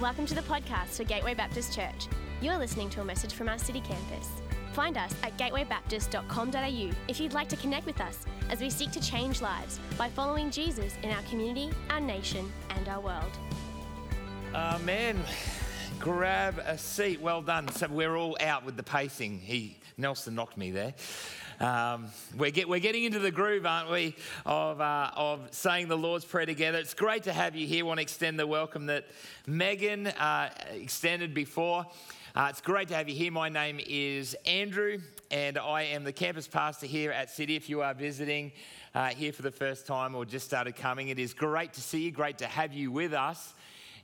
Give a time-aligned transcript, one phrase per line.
[0.00, 2.08] Welcome to the podcast for Gateway Baptist Church.
[2.40, 4.30] You're listening to a message from our city campus.
[4.72, 9.00] Find us at gatewaybaptist.com.au if you'd like to connect with us as we seek to
[9.00, 13.30] change lives by following Jesus in our community, our nation, and our world.
[14.54, 15.22] Amen.
[15.98, 17.20] Grab a seat.
[17.20, 17.68] Well done.
[17.68, 19.38] So we're all out with the pacing.
[19.38, 20.94] He Nelson knocked me there.
[21.60, 22.06] Um,
[22.38, 24.16] we're, get, we're getting into the groove, aren't we,
[24.46, 26.78] of, uh, of saying the Lord's Prayer together.
[26.78, 27.84] It's great to have you here.
[27.84, 29.04] I want to extend the welcome that
[29.46, 31.84] Megan uh, extended before.
[32.34, 33.30] Uh, it's great to have you here.
[33.30, 35.00] My name is Andrew,
[35.30, 37.56] and I am the campus pastor here at City.
[37.56, 38.52] If you are visiting
[38.94, 42.04] uh, here for the first time or just started coming, it is great to see
[42.04, 43.52] you, great to have you with us,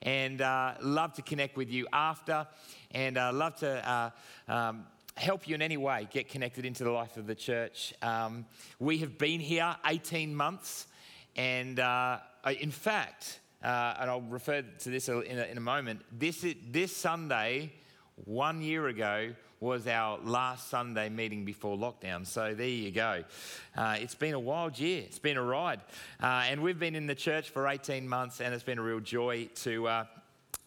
[0.02, 2.46] and uh, love to connect with you after,
[2.90, 4.10] and uh, love to.
[4.48, 4.84] Uh, um,
[5.16, 7.94] help you in any way get connected into the life of the church.
[8.02, 8.44] Um,
[8.78, 10.86] we have been here 18 months,
[11.36, 12.18] and uh,
[12.60, 16.94] in fact, uh, and I'll refer to this in a, in a moment, this, this
[16.94, 17.72] Sunday,
[18.24, 22.26] one year ago, was our last Sunday meeting before lockdown.
[22.26, 23.24] So there you go.
[23.74, 25.02] Uh, it's been a wild year.
[25.02, 25.80] It's been a ride.
[26.22, 29.00] Uh, and we've been in the church for 18 months, and it's been a real
[29.00, 30.04] joy to uh,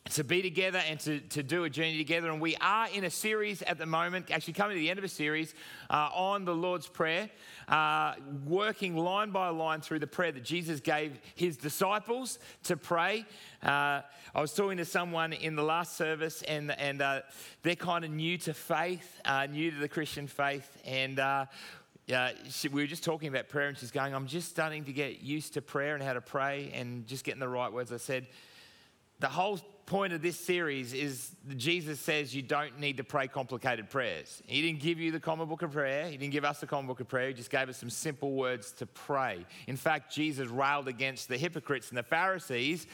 [0.09, 2.31] to be together and to, to do a journey together.
[2.31, 5.05] And we are in a series at the moment, actually coming to the end of
[5.05, 5.53] a series
[5.89, 7.29] uh, on the Lord's Prayer,
[7.67, 13.25] uh, working line by line through the prayer that Jesus gave his disciples to pray.
[13.61, 14.01] Uh,
[14.33, 17.21] I was talking to someone in the last service, and, and uh,
[17.61, 20.77] they're kind of new to faith, uh, new to the Christian faith.
[20.85, 21.45] And uh,
[22.07, 24.93] yeah, she, we were just talking about prayer, and she's going, I'm just starting to
[24.93, 27.91] get used to prayer and how to pray and just getting the right words.
[27.91, 28.25] I said,
[29.19, 33.89] the whole point of this series is Jesus says you don't need to pray complicated
[33.89, 34.41] prayers.
[34.45, 36.07] He didn't give you the common book of prayer.
[36.07, 37.29] He didn't give us the common book of prayer.
[37.29, 39.47] He just gave us some simple words to pray.
[39.65, 42.85] In fact, Jesus railed against the hypocrites and the Pharisees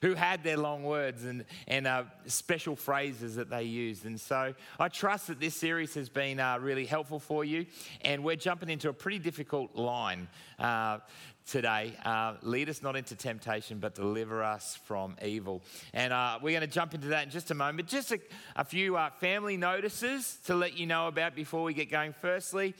[0.00, 4.04] who had their long words and, and uh, special phrases that they used.
[4.04, 7.66] And so I trust that this series has been uh, really helpful for you.
[8.02, 10.28] And we're jumping into a pretty difficult line
[10.58, 10.98] uh,
[11.46, 11.94] today.
[12.04, 15.62] Uh, lead us not into temptation, but deliver us from evil.
[15.92, 17.88] And uh, we're going to jump into that in just a moment.
[17.88, 18.20] Just a,
[18.56, 22.14] a few uh, family notices to let you know about before we get going.
[22.20, 22.74] Firstly,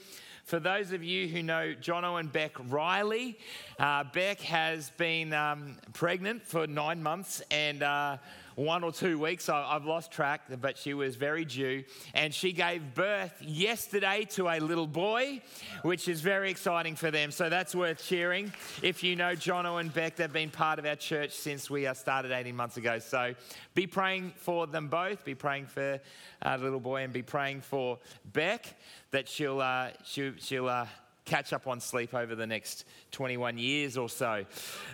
[0.45, 3.37] for those of you who know Jono and Beck Riley,
[3.79, 8.17] uh, Beck has been um, pregnant for nine months and uh,
[8.55, 9.49] one or two weeks.
[9.49, 11.83] I, have lost track, but she was very due.
[12.13, 15.41] And she gave birth yesterday to a little boy,
[15.83, 17.31] which is very exciting for them.
[17.31, 18.53] So that's worth cheering.
[18.81, 21.93] If you know Jono and Beck, they've been part of our church since we uh,
[21.93, 22.99] started 18 months ago.
[22.99, 23.35] So
[23.73, 25.23] be praying for them both.
[25.25, 25.99] Be praying for
[26.41, 27.99] uh, the little boy and be praying for
[28.31, 28.75] Beck
[29.11, 30.87] that she'll, uh, she'll, she'll uh,
[31.25, 34.45] catch up on sleep over the next 21 years or so.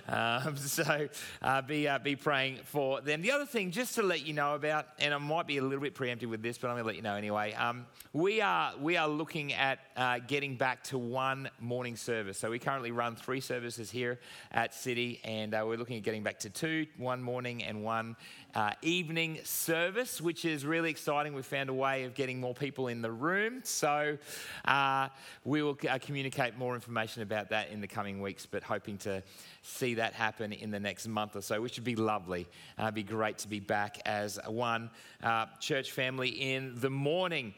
[0.07, 1.09] Um, so
[1.41, 3.21] uh, be, uh, be praying for them.
[3.21, 5.81] The other thing, just to let you know about, and I might be a little
[5.81, 7.53] bit preemptive with this, but I'm going to let you know anyway.
[7.53, 12.37] Um, we, are, we are looking at uh, getting back to one morning service.
[12.37, 14.19] So we currently run three services here
[14.51, 18.15] at City, and uh, we're looking at getting back to two one morning and one
[18.55, 21.33] uh, evening service, which is really exciting.
[21.33, 23.61] We've found a way of getting more people in the room.
[23.63, 24.17] So
[24.65, 25.09] uh,
[25.43, 26.20] we will communicate
[26.57, 29.21] more information about that in the coming coming weeks, but hoping to
[29.61, 32.47] see that happen in the next month or so, which would be lovely.
[32.79, 34.89] Uh, it'd be great to be back as one
[35.21, 37.53] uh, church family in the morning.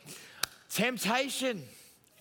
[0.70, 1.64] Temptation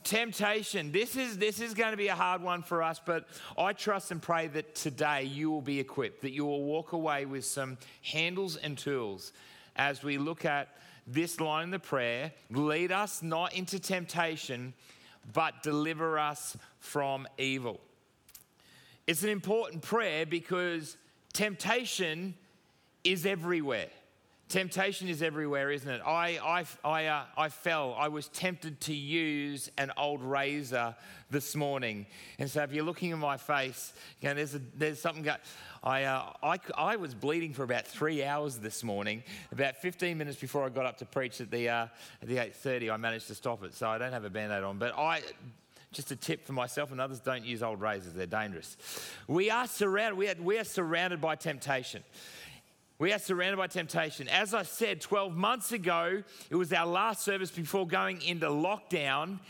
[0.05, 3.73] temptation this is this is going to be a hard one for us but i
[3.73, 7.45] trust and pray that today you will be equipped that you will walk away with
[7.45, 9.33] some handles and tools
[9.77, 10.71] as we look at
[11.07, 14.75] this line in the prayer lead us not into temptation
[15.33, 17.81] but deliver us from evil
[19.07, 20.97] it's an important prayer because
[21.33, 22.35] temptation
[23.05, 23.91] is everywhere.
[24.53, 26.03] Temptation is everywhere, isn't it?
[26.05, 27.97] I, I, I, uh, I fell.
[27.99, 30.95] I was tempted to use an old razor
[31.31, 32.05] this morning.
[32.39, 35.39] And so if you're looking at my face, you know, there's, a, there's something going
[35.83, 39.23] I, uh, I, I was bleeding for about three hours this morning.
[39.53, 41.87] About 15 minutes before I got up to preach at the, uh,
[42.21, 43.73] at the 8.30, I managed to stop it.
[43.73, 44.77] So I don't have a Band-Aid on.
[44.77, 45.23] But I,
[45.93, 48.77] just a tip for myself and others don't use old razors, they're dangerous.
[49.29, 52.03] We are surrounded, we are, we are surrounded by temptation.
[53.03, 54.29] We are surrounded by temptation.
[54.29, 59.41] As I said 12 months ago, it was our last service before going into lockdown,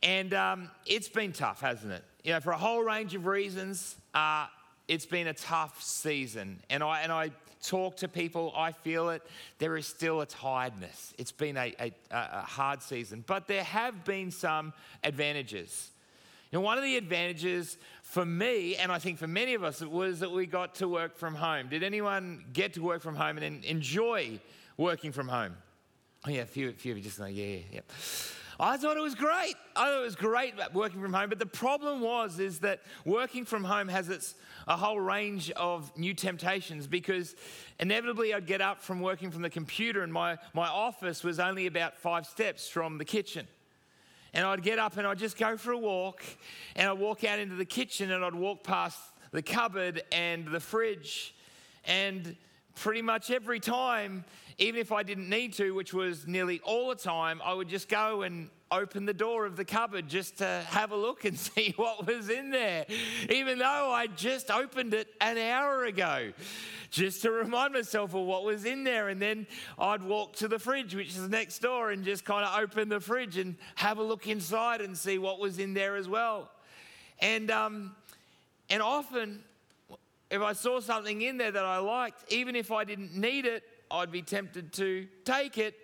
[0.00, 2.04] and um, it's been tough, hasn't it?
[2.22, 4.46] You know, for a whole range of reasons, uh,
[4.86, 6.60] it's been a tough season.
[6.70, 9.22] And I, and I talk to people, I feel it.
[9.58, 11.12] There is still a tiredness.
[11.18, 14.72] It's been a, a, a hard season, but there have been some
[15.02, 15.90] advantages.
[16.52, 20.20] And one of the advantages for me, and I think for many of us, was
[20.20, 21.68] that we got to work from home.
[21.68, 24.40] Did anyone get to work from home and enjoy
[24.76, 25.54] working from home?
[26.26, 27.80] Oh, yeah, a few, a few of you just like, yeah, yeah, yeah.
[28.58, 29.54] I thought it was great.
[29.74, 31.30] I thought it was great working from home.
[31.30, 34.34] But the problem was is that working from home has its
[34.68, 37.34] a whole range of new temptations because
[37.78, 41.66] inevitably I'd get up from working from the computer and my, my office was only
[41.66, 43.48] about five steps from the kitchen.
[44.32, 46.22] And I'd get up and I'd just go for a walk
[46.76, 48.98] and I'd walk out into the kitchen and I'd walk past
[49.32, 51.34] the cupboard and the fridge.
[51.84, 52.36] And
[52.76, 54.24] pretty much every time,
[54.58, 57.88] even if I didn't need to, which was nearly all the time, I would just
[57.88, 61.74] go and open the door of the cupboard just to have a look and see
[61.76, 62.86] what was in there,
[63.28, 66.32] even though I just opened it an hour ago,
[66.90, 69.08] just to remind myself of what was in there.
[69.08, 69.46] And then
[69.78, 73.00] I'd walk to the fridge, which is next door, and just kind of open the
[73.00, 76.50] fridge and have a look inside and see what was in there as well.
[77.20, 77.94] And, um,
[78.68, 79.42] and often,
[80.30, 83.64] if I saw something in there that I liked, even if I didn't need it,
[83.90, 85.74] I'd be tempted to take it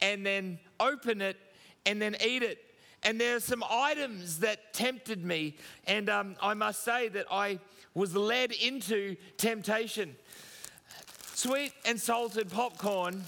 [0.00, 1.36] and then open it
[1.86, 2.58] and then eat it.
[3.02, 5.56] And there are some items that tempted me.
[5.86, 7.60] And um, I must say that I
[7.94, 10.16] was led into temptation.
[11.34, 13.22] Sweet and salted popcorn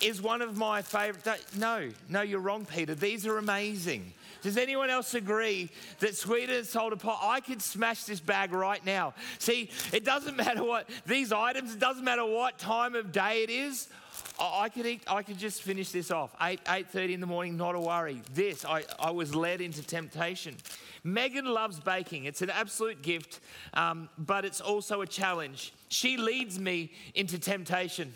[0.00, 1.26] is one of my favorite.
[1.56, 2.94] No, no, you're wrong, Peter.
[2.94, 4.12] These are amazing.
[4.42, 7.18] Does anyone else agree that sweet and salted pop?
[7.22, 9.14] I could smash this bag right now.
[9.38, 11.74] See, it doesn't matter what these items.
[11.74, 13.88] It doesn't matter what time of day it is.
[14.38, 16.34] I could eat, I could just finish this off.
[16.40, 18.20] 8, 8.30 in the morning, not a worry.
[18.34, 20.56] This, I, I was led into temptation.
[21.04, 22.24] Megan loves baking.
[22.24, 23.40] It's an absolute gift,
[23.74, 25.72] um, but it's also a challenge.
[25.88, 28.12] She leads me into temptation.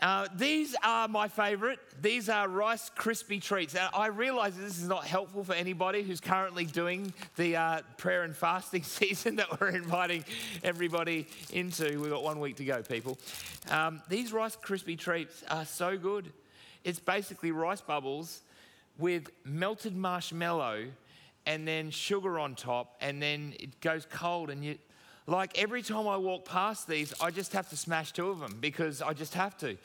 [0.00, 1.80] Uh, these are my favorite.
[2.00, 3.74] These are Rice Krispie treats.
[3.74, 8.22] Now, I realize this is not helpful for anybody who's currently doing the uh, prayer
[8.22, 10.24] and fasting season that we're inviting
[10.62, 12.00] everybody into.
[12.00, 13.18] We've got one week to go, people.
[13.70, 16.32] Um, these Rice Krispie treats are so good.
[16.84, 18.42] It's basically rice bubbles
[18.98, 20.86] with melted marshmallow
[21.44, 24.78] and then sugar on top, and then it goes cold, and you,
[25.28, 28.56] like every time I walk past these, I just have to smash two of them
[28.60, 29.76] because I just have to.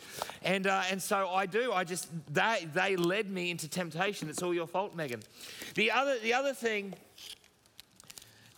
[0.41, 1.73] And, uh, and so I do.
[1.73, 4.29] I just, they, they led me into temptation.
[4.29, 5.21] It's all your fault, Megan.
[5.75, 6.93] The other, the other thing,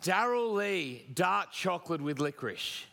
[0.03, 2.85] Darrell Lea, dark chocolate with licorice.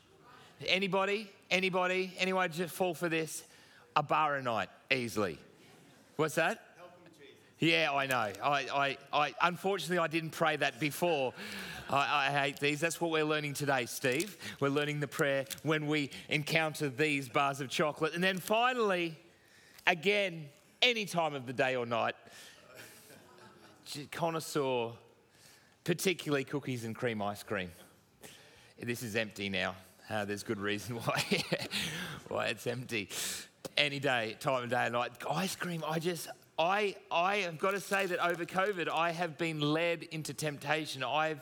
[0.66, 1.30] Anybody?
[1.50, 2.14] Anybody?
[2.18, 3.44] Anyone just fall for this?
[3.94, 5.38] A bar a night, easily.
[6.16, 6.64] What's that?
[7.62, 8.32] Yeah, I know.
[8.42, 11.32] I, I, I, unfortunately, I didn't pray that before.
[11.88, 12.80] I, I, hate these.
[12.80, 14.36] That's what we're learning today, Steve.
[14.58, 18.14] We're learning the prayer when we encounter these bars of chocolate.
[18.14, 19.16] And then finally,
[19.86, 20.46] again,
[20.82, 22.16] any time of the day or night,
[24.10, 24.90] connoisseur,
[25.84, 27.70] particularly cookies and cream ice cream.
[28.80, 29.76] This is empty now.
[30.10, 31.24] Uh, there's good reason why,
[32.26, 33.08] why it's empty.
[33.76, 35.12] Any day, time of day and night.
[35.30, 39.38] Ice cream, I just, I, I have got to say that over COVID, I have
[39.38, 41.02] been led into temptation.
[41.02, 41.40] I've,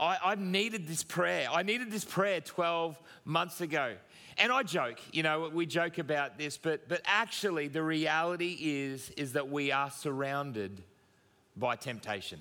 [0.00, 1.48] I, I needed this prayer.
[1.50, 3.94] I needed this prayer 12 months ago.
[4.36, 9.10] And I joke, you know, we joke about this, but, but actually the reality is,
[9.10, 10.82] is that we are surrounded
[11.56, 12.40] by temptation.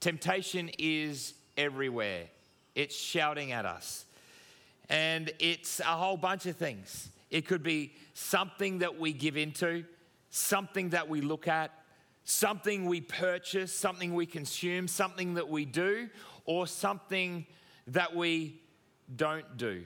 [0.00, 2.24] Temptation is everywhere.
[2.74, 4.04] It's shouting at us.
[4.90, 7.08] And it's a whole bunch of things.
[7.30, 9.84] It could be something that we give into,
[10.30, 11.72] something that we look at,
[12.24, 16.08] something we purchase, something we consume, something that we do,
[16.44, 17.46] or something
[17.86, 18.60] that we
[19.14, 19.84] don't do.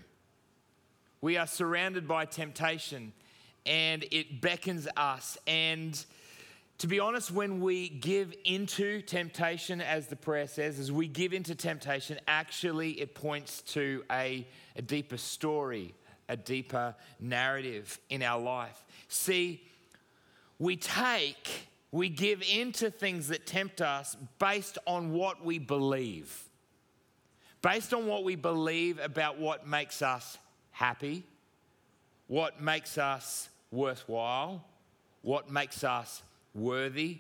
[1.21, 3.13] We are surrounded by temptation
[3.65, 5.39] and it beckons us.
[5.47, 6.05] And
[6.79, 11.33] to be honest, when we give into temptation, as the prayer says, as we give
[11.33, 15.95] into temptation, actually it points to a, a deeper story,
[16.29, 18.85] a deeper narrative in our life.
[19.07, 19.63] See,
[20.63, 26.45] we take, we give into things that tempt us based on what we believe
[27.63, 30.37] based on what we believe about what makes us
[30.73, 31.23] happy,
[32.27, 34.65] what makes us worthwhile,
[35.23, 36.23] what makes us
[36.55, 37.19] worthy,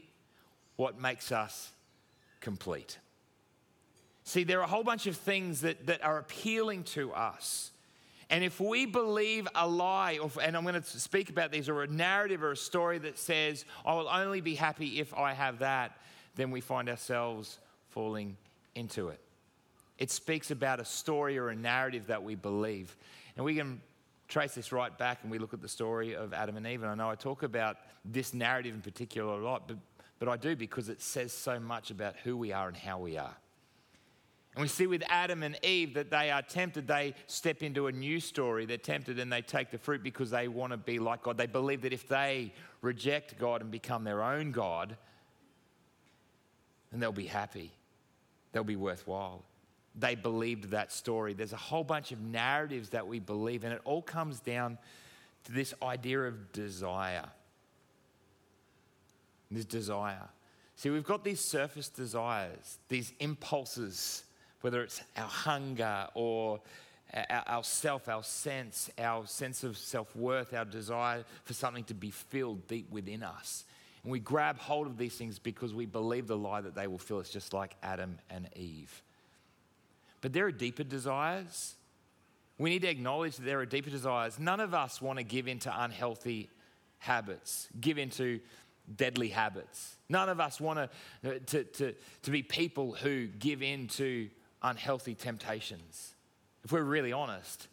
[0.77, 1.71] what makes us
[2.41, 2.99] complete.
[4.25, 7.71] See, there are a whole bunch of things that, that are appealing to us.
[8.33, 11.87] And if we believe a lie, and I'm going to speak about these, or a
[11.87, 15.99] narrative or a story that says, I will only be happy if I have that,
[16.35, 17.59] then we find ourselves
[17.91, 18.39] falling
[18.75, 19.21] into it.
[19.99, 22.97] It speaks about a story or a narrative that we believe.
[23.37, 23.83] And we can
[24.29, 26.83] trace this right back and we look at the story of Adam and Eve.
[26.83, 29.77] And I know I talk about this narrative in particular a lot, but,
[30.19, 33.19] but I do because it says so much about who we are and how we
[33.19, 33.37] are.
[34.55, 36.87] And we see with Adam and Eve that they are tempted.
[36.87, 38.67] They step into a new story.
[38.67, 41.39] They're tempted and they take the fruit because they want to be like God.
[41.39, 44.97] They believe that if they reject God and become their own God,
[46.91, 47.73] then they'll be happy.
[48.53, 49.43] They'll be worthwhile.
[49.95, 51.33] They believed that story.
[51.33, 54.79] There's a whole bunch of narratives that we believe, and it all comes down
[55.45, 57.29] to this idea of desire.
[59.51, 60.29] This desire.
[60.77, 64.25] See, we've got these surface desires, these impulses
[64.63, 66.61] whether it's our hunger or
[67.29, 72.11] our, self, our sense, our sense of self worth, our desire for something to be
[72.11, 73.65] filled deep within us.
[74.03, 76.99] And we grab hold of these things because we believe the lie that they will
[76.99, 79.03] fill us, just like Adam and Eve.
[80.23, 81.75] But there are deeper desires.
[82.59, 84.39] We need to acknowledge that there are deeper desires.
[84.39, 86.49] None of us want to give into unhealthy
[86.99, 88.41] habits, give into
[88.97, 89.97] deadly habits.
[90.09, 90.91] None of us want
[91.23, 94.29] to, to, to, to be people who give in to
[94.63, 96.15] unhealthy temptations.
[96.65, 97.69] If we're really honest,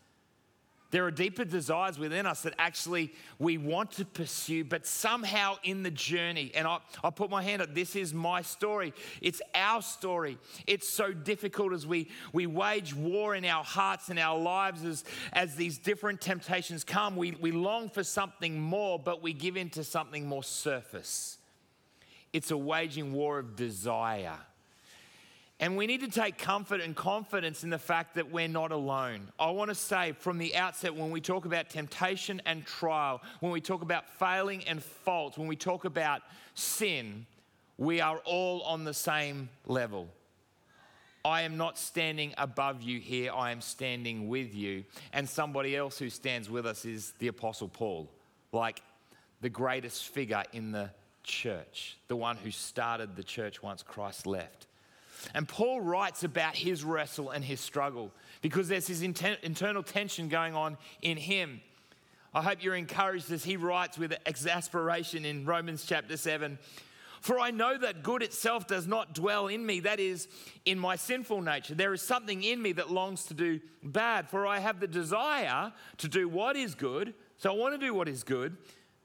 [0.91, 5.83] there are deeper desires within us that actually we want to pursue, but somehow in
[5.83, 8.93] the journey, and I, I put my hand up, this is my story.
[9.21, 10.39] It's our story.
[10.65, 15.03] It's so difficult as we, we wage war in our hearts and our lives as,
[15.31, 17.15] as these different temptations come.
[17.15, 21.37] We, we long for something more, but we give in to something more surface.
[22.33, 24.37] It's a waging war of desire.
[25.61, 29.27] And we need to take comfort and confidence in the fact that we're not alone.
[29.37, 33.51] I want to say from the outset, when we talk about temptation and trial, when
[33.51, 36.21] we talk about failing and fault, when we talk about
[36.53, 37.25] sin,
[37.77, 40.07] we are all on the same level.
[41.25, 44.85] I am not standing above you here, I am standing with you.
[45.11, 48.09] And somebody else who stands with us is the Apostle Paul,
[48.53, 48.81] like
[49.41, 50.91] the greatest figure in the
[51.23, 54.67] church, the one who started the church once Christ left.
[55.33, 58.11] And Paul writes about his wrestle and his struggle
[58.41, 61.61] because there's this internal tension going on in him.
[62.33, 66.59] I hope you're encouraged as he writes with exasperation in Romans chapter 7.
[67.21, 70.29] For I know that good itself does not dwell in me, that is,
[70.63, 71.75] in my sinful nature.
[71.75, 75.73] There is something in me that longs to do bad, for I have the desire
[75.97, 77.13] to do what is good.
[77.37, 78.55] So I want to do what is good,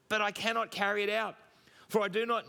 [0.09, 1.35] but I cannot carry it out.
[1.89, 2.45] For I do not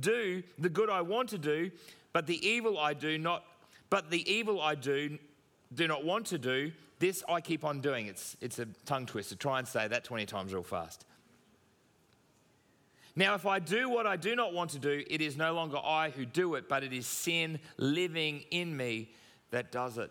[0.00, 1.70] do the good I want to do,
[2.14, 3.44] but the evil I do not,
[3.90, 5.18] but the evil I do,
[5.74, 8.06] do not want to do, this I keep on doing.
[8.06, 9.34] It's, it's a tongue twister.
[9.34, 11.04] Try and say that 20 times real fast.
[13.16, 15.76] Now, if I do what I do not want to do, it is no longer
[15.76, 19.10] I who do it, but it is sin living in me
[19.50, 20.10] that does it.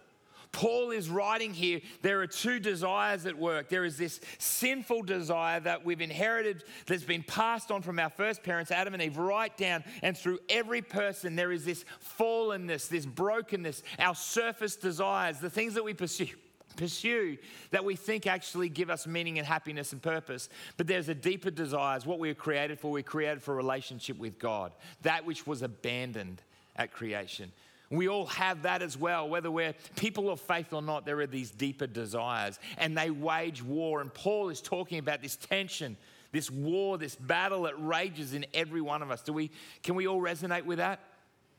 [0.53, 3.69] Paul is writing here, there are two desires at work.
[3.69, 8.43] There is this sinful desire that we've inherited, that's been passed on from our first
[8.43, 9.83] parents, Adam and Eve, right down.
[10.03, 11.83] And through every person, there is this
[12.19, 16.27] fallenness, this brokenness, our surface desires, the things that we pursue
[16.75, 17.37] pursue
[17.69, 20.49] that we think actually give us meaning and happiness and purpose.
[20.75, 21.97] But there's a deeper desire.
[21.97, 22.89] It's what we were created for.
[22.89, 24.71] We were created for a relationship with God,
[25.03, 26.41] that which was abandoned
[26.75, 27.51] at creation.
[27.93, 29.29] We all have that as well.
[29.29, 33.61] Whether we're people of faith or not, there are these deeper desires and they wage
[33.61, 34.01] war.
[34.01, 35.95] And Paul is talking about this tension,
[36.31, 39.21] this war, this battle that rages in every one of us.
[39.21, 39.51] Do we,
[39.83, 41.01] can we all resonate with that?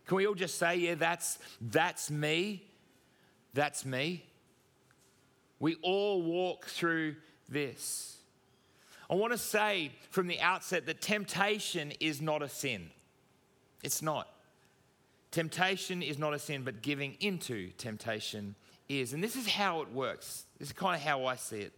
[0.07, 2.65] Can we all just say, yeah, that's, that's me?
[3.55, 4.25] That's me?
[5.61, 7.15] We all walk through
[7.49, 8.17] this.
[9.09, 12.91] I want to say from the outset that temptation is not a sin.
[13.85, 14.29] It's not.
[15.35, 18.55] Temptation is not a sin, but giving into temptation
[18.89, 19.15] is.
[19.15, 20.45] And this is how it works.
[20.61, 21.73] This is kind of how I see it.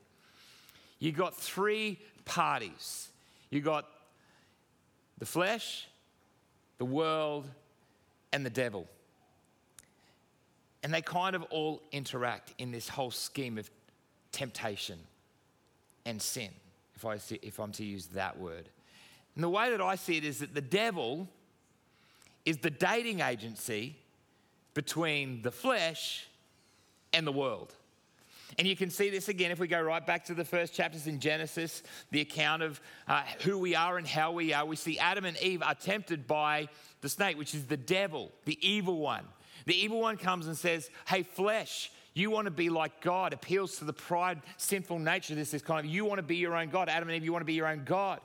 [0.98, 3.08] You got three parties.
[3.48, 3.86] You got
[5.16, 5.88] the flesh,
[6.76, 7.48] the world,
[8.30, 8.86] and the devil.
[10.82, 13.70] And they kind of all interact in this whole scheme of
[14.32, 14.98] temptation
[16.04, 16.50] and sin,
[16.94, 18.68] if, I see, if I'm to use that word.
[19.34, 21.30] And the way that I see it is that the devil
[22.46, 23.96] is the dating agency
[24.72, 26.26] between the flesh
[27.12, 27.74] and the world.
[28.58, 31.06] And you can see this again if we go right back to the first chapters
[31.06, 34.64] in Genesis, the account of uh, who we are and how we are.
[34.64, 36.68] We see Adam and Eve are tempted by
[37.00, 39.24] the snake, which is the devil, the evil one.
[39.66, 43.78] The evil one comes and says, Hey, flesh, you want to be like God, appeals
[43.78, 45.34] to the pride, sinful nature.
[45.34, 46.88] This is kind of, you want to be your own God.
[46.88, 48.20] Adam and Eve, you want to be your own God.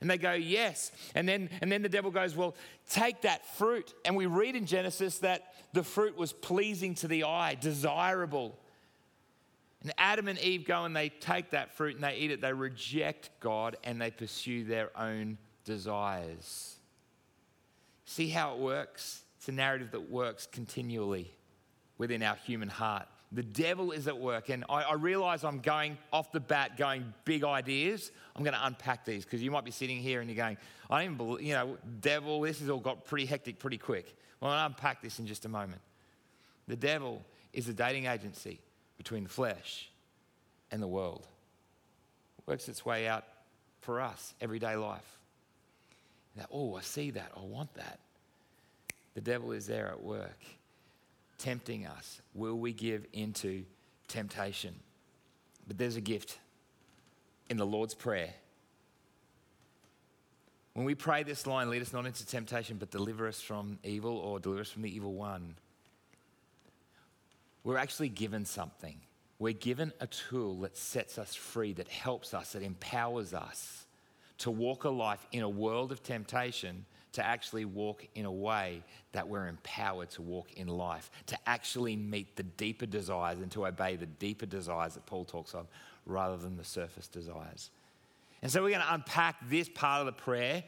[0.00, 0.92] And they go, Yes.
[1.14, 2.54] And then, and then the devil goes, Well,
[2.88, 3.94] take that fruit.
[4.04, 8.58] And we read in Genesis that the fruit was pleasing to the eye, desirable.
[9.82, 12.40] And Adam and Eve go and they take that fruit and they eat it.
[12.40, 16.76] They reject God and they pursue their own desires.
[18.06, 19.22] See how it works?
[19.38, 21.30] It's a narrative that works continually.
[21.98, 23.06] within our human heart.
[23.32, 27.12] The devil is at work, and I, I realize I'm going off the bat, going
[27.24, 28.12] big ideas.
[28.36, 30.56] I'm going to unpack these because you might be sitting here and you're going,
[30.88, 34.14] I don't even believe, you know, devil, this has all got pretty hectic pretty quick.
[34.40, 35.80] Well, I'll unpack this in just a moment.
[36.68, 38.60] The devil is a dating agency
[38.98, 39.90] between the flesh
[40.70, 41.26] and the world.
[42.38, 43.24] It works its way out
[43.80, 45.18] for us, everyday life.
[46.36, 47.98] That, oh, I see that, I want that.
[49.14, 50.38] The devil is there at work
[51.38, 52.20] tempting us?
[52.34, 53.64] Will we give into
[54.08, 54.74] temptation?
[55.66, 56.38] But there's a gift
[57.48, 58.34] in the Lord's Prayer.
[60.74, 64.16] When we pray this line, lead us not into temptation, but deliver us from evil
[64.16, 65.54] or deliver us from the evil one,
[67.62, 69.00] we're actually given something.
[69.38, 73.86] We're given a tool that sets us free, that helps us, that empowers us
[74.38, 78.82] to walk a life in a world of temptation to actually walk in a way
[79.12, 83.66] that we're empowered to walk in life, to actually meet the deeper desires and to
[83.66, 85.66] obey the deeper desires that Paul talks of
[86.06, 87.70] rather than the surface desires.
[88.42, 90.64] And so we're going to unpack this part of the prayer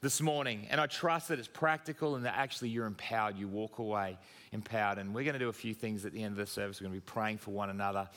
[0.00, 0.66] this morning.
[0.70, 3.36] And I trust that it's practical and that actually you're empowered.
[3.36, 4.18] You walk away
[4.52, 4.98] empowered.
[4.98, 6.80] And we're going to do a few things at the end of the service.
[6.80, 8.08] We're going to be praying for one another.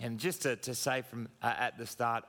[0.00, 2.24] And just to, to say from uh, at the start,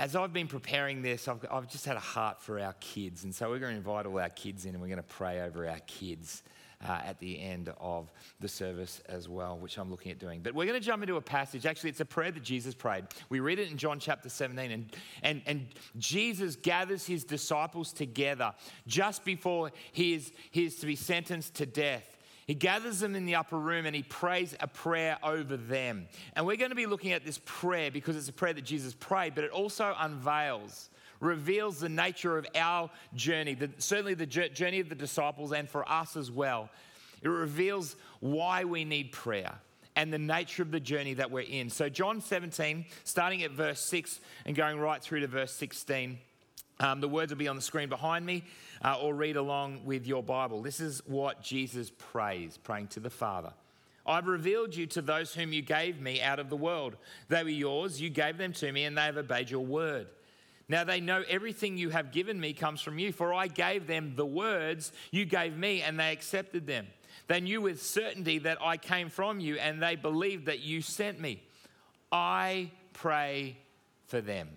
[0.00, 3.24] as I've been preparing this, I've, I've, just had a heart for our kids.
[3.24, 5.42] And so we're going to invite all our kids in and we're going to pray
[5.42, 6.42] over our kids
[6.88, 10.40] uh, at the end of the service as well, which I'm looking at doing.
[10.40, 11.66] But we're going to jump into a passage.
[11.66, 13.04] Actually, it's a prayer that Jesus prayed.
[13.28, 14.70] We read it in John chapter 17.
[14.70, 15.66] And, and, and
[15.98, 18.54] Jesus gathers his disciples together
[18.86, 22.16] just before he is, he is to be sentenced to death.
[22.50, 26.08] He gathers them in the upper room and he prays a prayer over them.
[26.34, 28.92] And we're going to be looking at this prayer because it's a prayer that Jesus
[28.92, 30.90] prayed, but it also unveils,
[31.20, 35.88] reveals the nature of our journey, the, certainly the journey of the disciples and for
[35.88, 36.68] us as well.
[37.22, 39.54] It reveals why we need prayer
[39.94, 41.70] and the nature of the journey that we're in.
[41.70, 46.18] So, John 17, starting at verse 6 and going right through to verse 16.
[46.80, 48.42] Um, the words will be on the screen behind me,
[48.82, 50.62] uh, or read along with your Bible.
[50.62, 53.52] This is what Jesus prays, praying to the Father.
[54.06, 56.96] I've revealed you to those whom you gave me out of the world.
[57.28, 60.06] They were yours, you gave them to me, and they have obeyed your word.
[60.68, 64.14] Now they know everything you have given me comes from you, for I gave them
[64.16, 66.86] the words you gave me, and they accepted them.
[67.26, 71.20] They knew with certainty that I came from you, and they believed that you sent
[71.20, 71.42] me.
[72.10, 73.58] I pray
[74.06, 74.48] for them.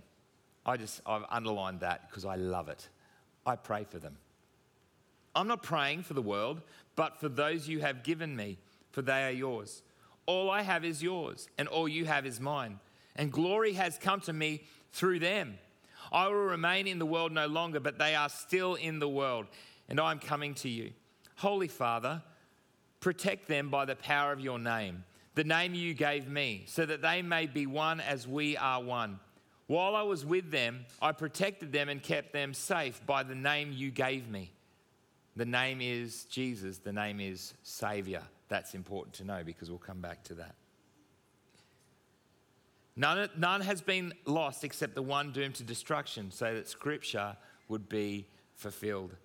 [0.65, 2.87] I just, I've underlined that because I love it.
[3.45, 4.17] I pray for them.
[5.35, 6.61] I'm not praying for the world,
[6.95, 8.57] but for those you have given me,
[8.91, 9.81] for they are yours.
[10.25, 12.79] All I have is yours, and all you have is mine.
[13.15, 15.57] And glory has come to me through them.
[16.11, 19.47] I will remain in the world no longer, but they are still in the world,
[19.89, 20.91] and I am coming to you.
[21.37, 22.21] Holy Father,
[22.99, 25.03] protect them by the power of your name,
[25.35, 29.19] the name you gave me, so that they may be one as we are one.
[29.67, 33.71] While I was with them, I protected them and kept them safe by the name
[33.71, 34.51] you gave me.
[35.35, 38.21] The name is Jesus, the name is Savior.
[38.49, 40.55] That's important to know because we'll come back to that.
[42.95, 47.35] None, none has been lost except the one doomed to destruction, so that Scripture
[47.67, 49.15] would be fulfilled.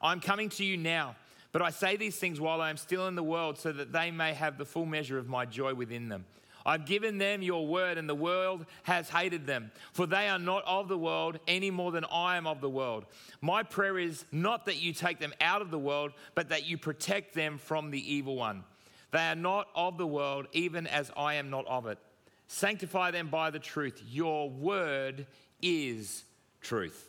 [0.00, 1.14] I'm coming to you now,
[1.52, 4.10] but I say these things while I am still in the world, so that they
[4.10, 6.24] may have the full measure of my joy within them.
[6.64, 10.64] I've given them your word, and the world has hated them, for they are not
[10.66, 13.06] of the world any more than I am of the world.
[13.40, 16.78] My prayer is not that you take them out of the world, but that you
[16.78, 18.64] protect them from the evil one.
[19.10, 21.98] They are not of the world, even as I am not of it.
[22.46, 24.02] Sanctify them by the truth.
[24.08, 25.26] Your word
[25.60, 26.24] is
[26.60, 27.08] truth.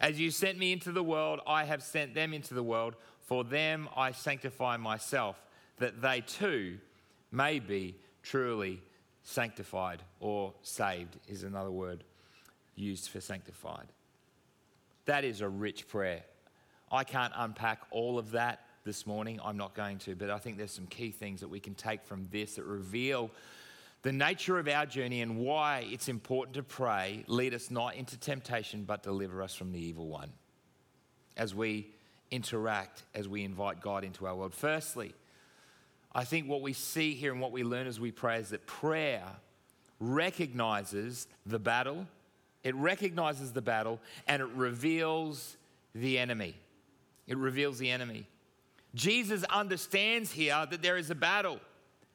[0.00, 2.94] As you sent me into the world, I have sent them into the world.
[3.20, 5.40] For them I sanctify myself,
[5.78, 6.78] that they too
[7.30, 7.96] may be
[8.28, 8.80] truly
[9.22, 12.04] sanctified or saved, is another word
[12.76, 13.86] used for sanctified.
[15.06, 16.22] That is a rich prayer.
[16.92, 19.40] I can't unpack all of that this morning.
[19.42, 22.04] I'm not going to, but I think there's some key things that we can take
[22.04, 23.30] from this that reveal
[24.02, 28.16] the nature of our journey and why it's important to pray, lead us not into
[28.16, 30.30] temptation, but deliver us from the evil one.
[31.36, 31.90] As we
[32.30, 34.54] interact, as we invite God into our world.
[34.54, 35.14] Firstly,
[36.12, 38.66] I think what we see here and what we learn as we pray is that
[38.66, 39.24] prayer
[40.00, 42.06] recognizes the battle,
[42.64, 45.56] it recognizes the battle, and it reveals
[45.94, 46.54] the enemy.
[47.26, 48.26] It reveals the enemy.
[48.94, 51.60] Jesus understands here that there is a battle.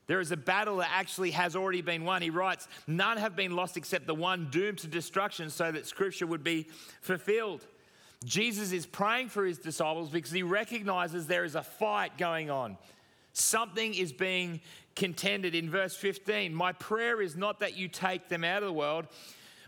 [0.07, 2.21] There is a battle that actually has already been won.
[2.21, 6.27] He writes, None have been lost except the one doomed to destruction, so that scripture
[6.27, 6.67] would be
[7.01, 7.65] fulfilled.
[8.25, 12.77] Jesus is praying for his disciples because he recognizes there is a fight going on.
[13.33, 14.61] Something is being
[14.95, 16.53] contended in verse 15.
[16.53, 19.07] My prayer is not that you take them out of the world,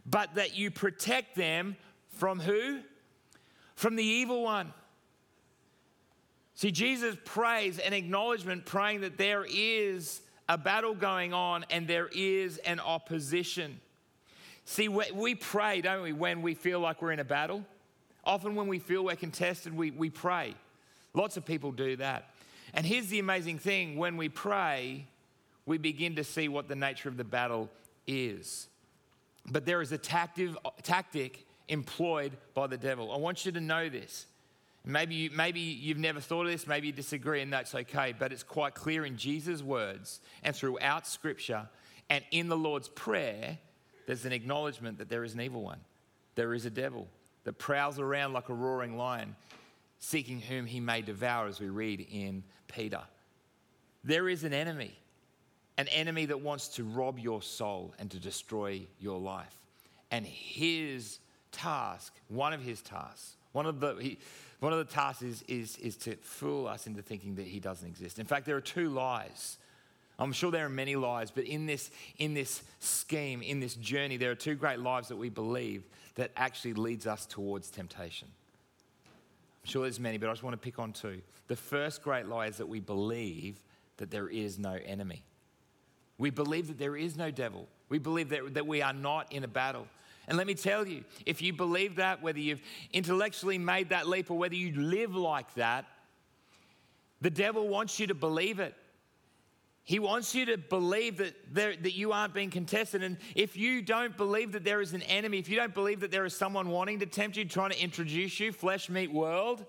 [0.06, 1.76] but that you protect them
[2.10, 2.80] from who?
[3.76, 4.72] From the evil one.
[6.54, 12.08] See, Jesus prays an acknowledgement, praying that there is a battle going on and there
[12.14, 13.82] is an opposition.
[14.64, 17.66] See, we pray, don't we, when we feel like we're in a battle?
[18.24, 20.56] Often, when we feel we're contested, we, we pray.
[21.14, 22.30] Lots of people do that.
[22.76, 25.08] And here's the amazing thing when we pray,
[25.66, 27.70] we begin to see what the nature of the battle
[28.06, 28.68] is.
[29.50, 33.12] But there is a tactive, tactic employed by the devil.
[33.12, 34.28] I want you to know this.
[34.84, 38.32] Maybe, you, maybe you've never thought of this, maybe you disagree, and that's okay, but
[38.32, 41.68] it's quite clear in Jesus' words and throughout Scripture
[42.10, 43.58] and in the Lord's Prayer,
[44.06, 45.80] there's an acknowledgement that there is an evil one.
[46.36, 47.08] There is a devil
[47.46, 49.36] that prowls around like a roaring lion,
[50.00, 53.02] seeking whom he may devour, as we read in Peter.
[54.04, 54.96] There is an enemy,
[55.78, 59.56] an enemy that wants to rob your soul and to destroy your life.
[60.12, 61.20] And his
[61.52, 64.20] task, one of his tasks, one of the, he,
[64.60, 67.88] one of the tasks is, is, is to fool us into thinking that he doesn't
[67.88, 68.20] exist.
[68.20, 69.58] In fact, there are two lies.
[70.18, 74.18] I'm sure there are many lies, but in this, in this scheme, in this journey,
[74.18, 75.84] there are two great lies that we believe
[76.16, 78.30] that actually leads us towards temptation.
[79.66, 81.22] Sure there's many, but I just want to pick on two.
[81.48, 83.60] The first great lie is that we believe
[83.98, 85.24] that there is no enemy.
[86.20, 87.68] We believe that there is no devil.
[87.90, 89.88] We believe that, that we are not in a battle.
[90.28, 92.62] And let me tell you, if you believe that, whether you've
[92.94, 95.86] intellectually made that leap or whether you live like that,
[97.22, 98.76] the devil wants you to believe it.
[99.86, 103.04] He wants you to believe that, there, that you aren't being contested.
[103.04, 106.10] And if you don't believe that there is an enemy, if you don't believe that
[106.10, 109.64] there is someone wanting to tempt you, trying to introduce you, flesh meat, world,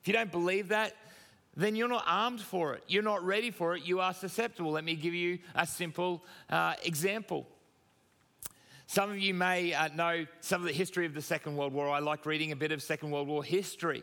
[0.00, 0.96] if you don't believe that,
[1.56, 2.82] then you're not armed for it.
[2.88, 3.84] You're not ready for it.
[3.84, 4.72] You are susceptible.
[4.72, 7.46] Let me give you a simple uh, example.
[8.88, 11.88] Some of you may uh, know some of the history of the Second World War.
[11.88, 14.02] I like reading a bit of Second World War history.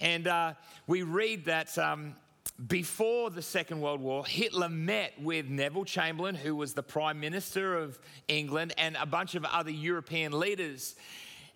[0.00, 0.54] And uh,
[0.88, 2.16] we read that um,
[2.66, 7.78] before the Second World War, Hitler met with Neville Chamberlain, who was the Prime Minister
[7.78, 10.96] of England, and a bunch of other European leaders.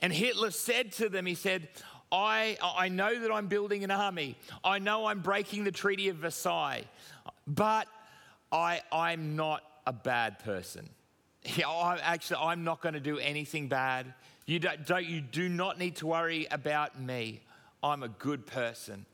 [0.00, 1.68] And Hitler said to them, he said,
[2.12, 4.36] I, I know that I'm building an army.
[4.62, 6.84] I know I'm breaking the Treaty of Versailles,
[7.46, 7.88] but
[8.52, 10.88] I, I'm not a bad person.
[11.56, 14.14] Yeah, I, actually, I'm not going to do anything bad.
[14.46, 17.40] You, don't, don't, you do not need to worry about me.
[17.82, 19.06] I'm a good person.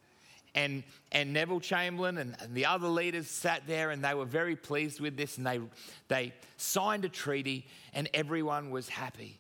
[0.54, 0.82] And,
[1.12, 5.00] and Neville Chamberlain and, and the other leaders sat there and they were very pleased
[5.00, 5.60] with this and they,
[6.08, 9.38] they signed a treaty and everyone was happy.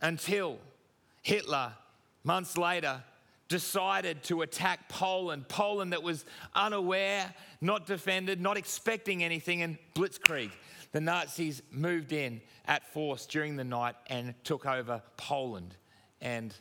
[0.00, 0.58] Until
[1.22, 1.72] Hitler,
[2.22, 3.02] months later,
[3.48, 5.48] decided to attack Poland.
[5.48, 6.24] Poland that was
[6.54, 10.50] unaware, not defended, not expecting anything, and blitzkrieg
[10.92, 15.74] the Nazis moved in at force during the night and took over Poland.
[16.20, 16.54] And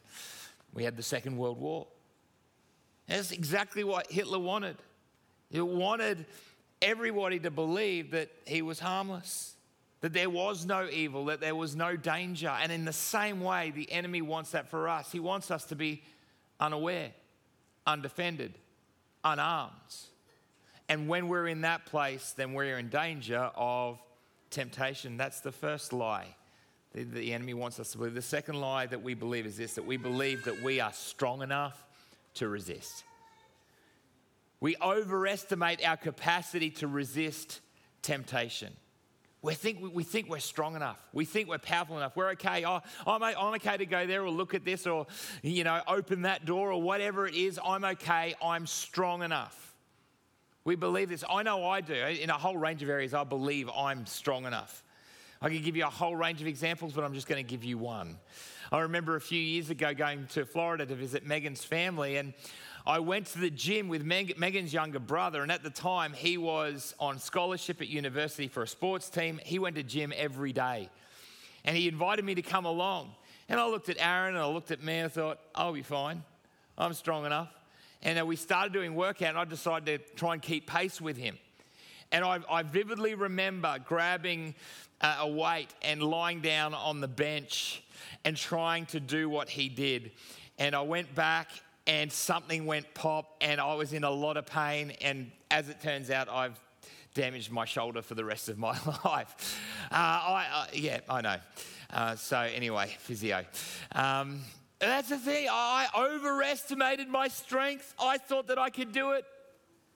[0.73, 1.87] we had the Second World War.
[3.07, 4.77] That's exactly what Hitler wanted.
[5.49, 6.25] He wanted
[6.81, 9.55] everybody to believe that he was harmless,
[10.01, 12.49] that there was no evil, that there was no danger.
[12.49, 15.11] And in the same way, the enemy wants that for us.
[15.11, 16.03] He wants us to be
[16.59, 17.11] unaware,
[17.85, 18.53] undefended,
[19.23, 19.73] unarmed.
[20.89, 23.99] And when we're in that place, then we're in danger of
[24.49, 25.17] temptation.
[25.17, 26.35] That's the first lie
[26.93, 28.13] the, the enemy wants us to believe.
[28.13, 31.41] The second lie that we believe is this that we believe that we are strong
[31.41, 31.85] enough
[32.37, 33.03] to resist.
[34.59, 37.61] We overestimate our capacity to resist
[38.01, 38.73] temptation.
[39.43, 40.99] We think, we think we're strong enough.
[41.13, 42.15] We think we're powerful enough.
[42.15, 42.65] We're okay.
[42.65, 45.05] Oh, I'm, I'm okay to go there or look at this or,
[45.43, 47.59] you know, open that door or whatever it is.
[47.63, 48.33] I'm okay.
[48.43, 49.75] I'm strong enough.
[50.65, 51.23] We believe this.
[51.29, 51.93] I know I do.
[51.93, 54.83] In a whole range of areas, I believe I'm strong enough.
[55.41, 57.63] I could give you a whole range of examples, but I'm just going to give
[57.63, 58.17] you one.
[58.71, 62.33] I remember a few years ago going to Florida to visit Megan's family, and
[62.87, 66.37] I went to the gym with Meg- Megan's younger brother, and at the time he
[66.37, 69.39] was on scholarship at university for a sports team.
[69.43, 70.89] He went to gym every day,
[71.65, 73.13] and he invited me to come along.
[73.47, 75.81] And I looked at Aaron and I looked at me and I thought, I'll be
[75.81, 76.23] fine.
[76.77, 77.49] I'm strong enough.
[78.01, 81.37] And we started doing workout, and I decided to try and keep pace with him.
[82.11, 84.55] And I, I vividly remember grabbing
[85.01, 87.83] uh, a weight and lying down on the bench
[88.25, 90.11] and trying to do what he did.
[90.57, 91.49] And I went back
[91.85, 94.91] and something went pop and I was in a lot of pain.
[95.01, 96.59] And as it turns out, I've
[97.13, 99.59] damaged my shoulder for the rest of my life.
[99.91, 101.37] Uh, I, uh, yeah, I know.
[101.89, 103.45] Uh, so, anyway, physio.
[103.93, 104.41] Um,
[104.79, 105.47] that's the thing.
[105.49, 107.93] I overestimated my strength.
[107.99, 109.25] I thought that I could do it.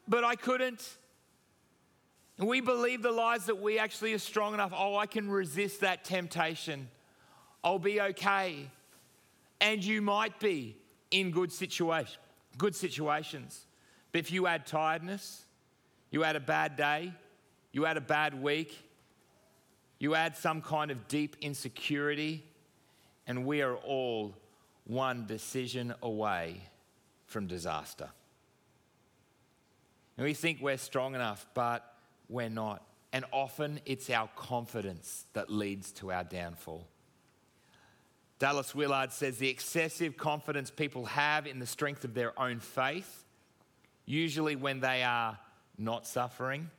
[0.07, 0.97] but I couldn't.
[2.41, 4.73] We believe the lies that we actually are strong enough.
[4.75, 6.89] Oh, I can resist that temptation.
[7.63, 8.69] I'll be okay.
[9.60, 10.75] And you might be
[11.12, 12.19] in good situation,
[12.58, 13.67] good situations.
[14.12, 15.45] But if you add tiredness,
[16.10, 17.13] you add a bad day,
[17.71, 18.75] you add a bad week,
[19.99, 22.43] you add some kind of deep insecurity,
[23.27, 24.34] and we are all
[24.86, 26.63] one decision away
[27.27, 28.10] from disaster.
[30.17, 31.90] And we think we're strong enough, but
[32.32, 32.84] we're not.
[33.13, 36.88] And often it's our confidence that leads to our downfall.
[38.39, 43.24] Dallas Willard says the excessive confidence people have in the strength of their own faith,
[44.06, 45.38] usually when they are
[45.78, 46.72] not suffering,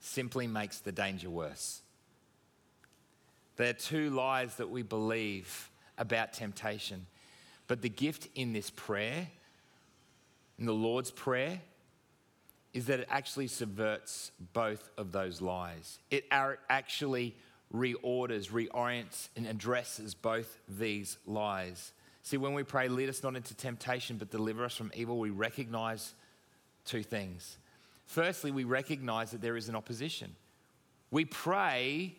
[0.00, 1.82] simply makes the danger worse.
[3.56, 7.06] There are two lies that we believe about temptation.
[7.68, 9.28] But the gift in this prayer,
[10.58, 11.60] in the Lord's Prayer,
[12.74, 15.98] is that it actually subverts both of those lies.
[16.10, 17.36] It actually
[17.74, 21.92] reorders, reorients, and addresses both these lies.
[22.22, 25.30] See, when we pray, lead us not into temptation, but deliver us from evil, we
[25.30, 26.14] recognize
[26.84, 27.58] two things.
[28.06, 30.34] Firstly, we recognize that there is an opposition.
[31.10, 32.14] We pray,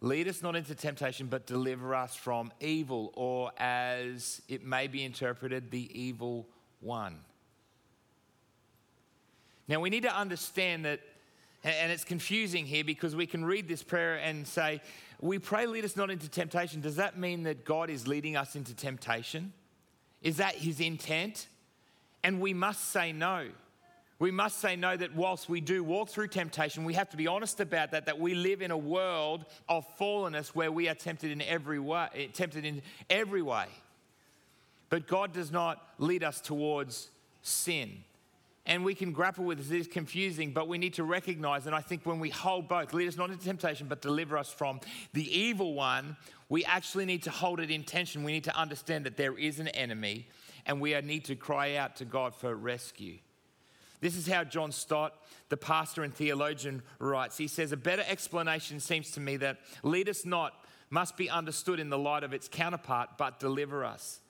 [0.00, 5.04] lead us not into temptation, but deliver us from evil, or as it may be
[5.04, 6.46] interpreted, the evil
[6.80, 7.18] one.
[9.70, 10.98] Now, we need to understand that,
[11.62, 14.80] and it's confusing here because we can read this prayer and say,
[15.20, 16.80] We pray, lead us not into temptation.
[16.80, 19.52] Does that mean that God is leading us into temptation?
[20.22, 21.46] Is that his intent?
[22.24, 23.46] And we must say no.
[24.18, 27.28] We must say no that whilst we do walk through temptation, we have to be
[27.28, 31.30] honest about that, that we live in a world of fallenness where we are tempted
[31.30, 33.66] in every way, eh, tempted in every way.
[34.88, 37.08] But God does not lead us towards
[37.42, 38.02] sin
[38.66, 39.70] and we can grapple with this.
[39.70, 42.92] It is confusing, but we need to recognize, and I think when we hold both,
[42.92, 44.80] lead us not into temptation, but deliver us from
[45.12, 46.16] the evil one,
[46.48, 48.22] we actually need to hold it in tension.
[48.22, 50.28] We need to understand that there is an enemy,
[50.66, 53.18] and we need to cry out to God for rescue.
[54.00, 55.14] This is how John Stott,
[55.48, 57.36] the pastor and theologian, writes.
[57.36, 60.54] He says, A better explanation seems to me that lead us not
[60.88, 64.20] must be understood in the light of its counterpart, but deliver us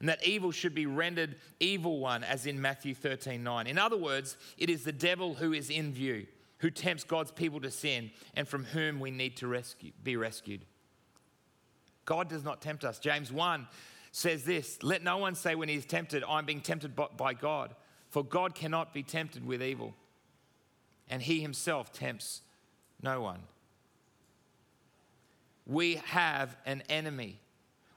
[0.00, 3.66] and that evil should be rendered evil one, as in Matthew 13 9.
[3.66, 6.26] In other words, it is the devil who is in view,
[6.58, 10.64] who tempts God's people to sin, and from whom we need to rescue, be rescued.
[12.04, 12.98] God does not tempt us.
[12.98, 13.66] James 1
[14.12, 17.74] says this Let no one say when he is tempted, I'm being tempted by God,
[18.08, 19.94] for God cannot be tempted with evil,
[21.10, 22.42] and he himself tempts
[23.02, 23.40] no one.
[25.66, 27.40] We have an enemy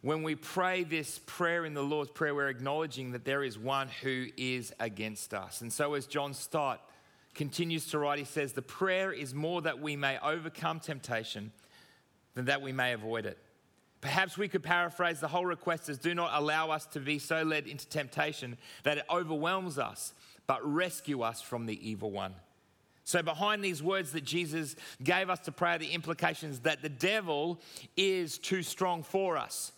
[0.01, 3.87] when we pray this prayer in the Lord's Prayer, we're acknowledging that there is one
[4.01, 5.61] who is against us.
[5.61, 6.81] And so, as John Stott
[7.35, 11.51] continues to write, he says, The prayer is more that we may overcome temptation
[12.33, 13.37] than that we may avoid it.
[14.01, 17.43] Perhaps we could paraphrase the whole request as do not allow us to be so
[17.43, 20.13] led into temptation that it overwhelms us,
[20.47, 22.33] but rescue us from the evil one.
[23.03, 27.61] So, behind these words that Jesus gave us to pray, the implications that the devil
[27.95, 29.73] is too strong for us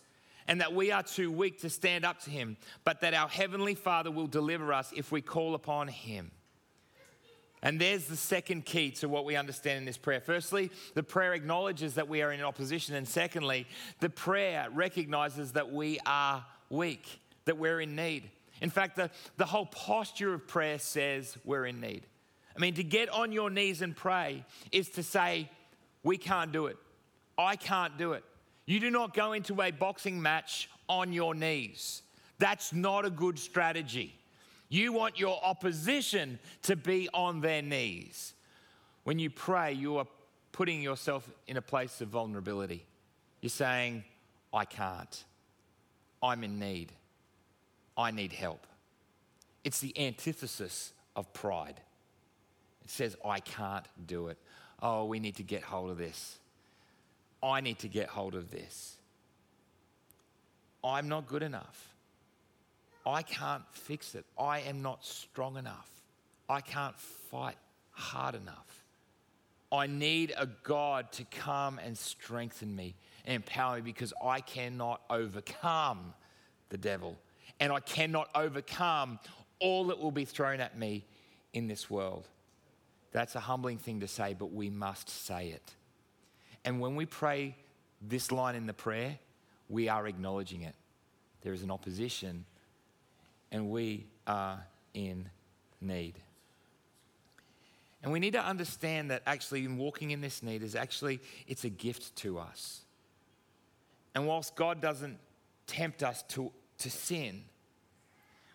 [0.46, 3.74] and that we are too weak to stand up to him, but that our Heavenly
[3.74, 6.30] Father will deliver us if we call upon him.
[7.62, 10.20] And there's the second key to what we understand in this prayer.
[10.20, 12.94] Firstly, the prayer acknowledges that we are in opposition.
[12.94, 13.66] And secondly,
[14.00, 18.28] the prayer recognizes that we are weak, that we're in need.
[18.60, 22.06] In fact, the, the whole posture of prayer says we're in need.
[22.54, 25.50] I mean, to get on your knees and pray is to say,
[26.02, 26.76] We can't do it.
[27.38, 28.24] I can't do it.
[28.66, 32.02] You do not go into a boxing match on your knees.
[32.38, 34.14] That's not a good strategy.
[34.68, 38.34] You want your opposition to be on their knees.
[39.04, 40.06] When you pray, you are
[40.52, 42.86] putting yourself in a place of vulnerability.
[43.40, 44.04] You're saying,
[44.52, 45.24] I can't.
[46.22, 46.92] I'm in need.
[47.96, 48.66] I need help.
[49.62, 51.80] It's the antithesis of pride.
[52.84, 54.38] It says, I can't do it.
[54.82, 56.38] Oh, we need to get hold of this.
[57.44, 58.96] I need to get hold of this.
[60.82, 61.94] I'm not good enough.
[63.06, 64.24] I can't fix it.
[64.38, 65.90] I am not strong enough.
[66.48, 67.56] I can't fight
[67.90, 68.84] hard enough.
[69.70, 72.94] I need a God to come and strengthen me
[73.26, 76.14] and empower me because I cannot overcome
[76.70, 77.18] the devil
[77.60, 79.18] and I cannot overcome
[79.58, 81.04] all that will be thrown at me
[81.52, 82.28] in this world.
[83.12, 85.74] That's a humbling thing to say, but we must say it.
[86.64, 87.56] And when we pray
[88.00, 89.18] this line in the prayer,
[89.68, 90.74] we are acknowledging it.
[91.42, 92.44] There is an opposition,
[93.52, 95.28] and we are in
[95.80, 96.14] need.
[98.02, 101.64] And we need to understand that actually in walking in this need is actually it's
[101.64, 102.82] a gift to us.
[104.14, 105.18] And whilst God doesn't
[105.66, 107.44] tempt us to, to sin,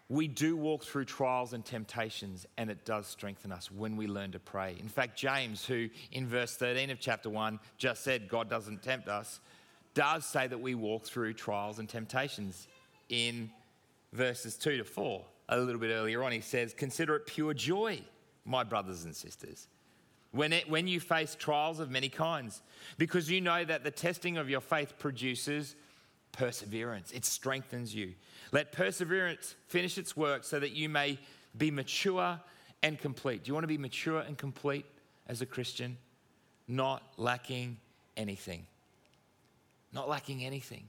[0.09, 4.31] we do walk through trials and temptations, and it does strengthen us when we learn
[4.31, 4.75] to pray.
[4.79, 9.07] In fact, James, who in verse 13 of chapter 1 just said God doesn't tempt
[9.07, 9.39] us,
[9.93, 12.67] does say that we walk through trials and temptations
[13.09, 13.51] in
[14.11, 15.23] verses 2 to 4.
[15.49, 18.01] A little bit earlier on, he says, Consider it pure joy
[18.45, 19.67] my brothers and sisters,
[20.31, 22.61] when, it, when you face trials of many kinds,
[22.97, 25.75] because you know that the testing of your faith produces
[26.31, 28.13] perseverance, it strengthens you.
[28.51, 31.19] Let perseverance finish its work so that you may
[31.57, 32.39] be mature
[32.81, 33.43] and complete.
[33.43, 34.85] Do you want to be mature and complete
[35.27, 35.97] as a Christian?
[36.67, 37.77] Not lacking
[38.15, 38.65] anything.
[39.93, 40.87] Not lacking anything.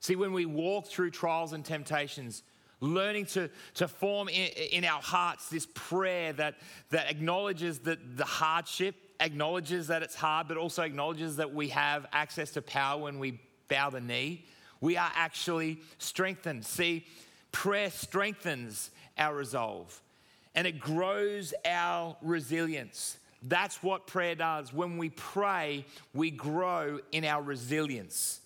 [0.00, 2.42] See, when we walk through trials and temptations,
[2.80, 6.56] learning to, to form in, in our hearts this prayer that,
[6.90, 12.06] that acknowledges that the hardship, acknowledges that it's hard, but also acknowledges that we have
[12.12, 13.40] access to power when we
[13.74, 14.44] bow the knee.
[14.80, 16.64] We are actually strengthened.
[16.64, 17.06] See,
[17.50, 20.00] prayer strengthens our resolve
[20.54, 23.18] and it grows our resilience.
[23.42, 24.72] That's what prayer does.
[24.72, 25.84] When we pray,
[26.14, 28.40] we grow in our resilience.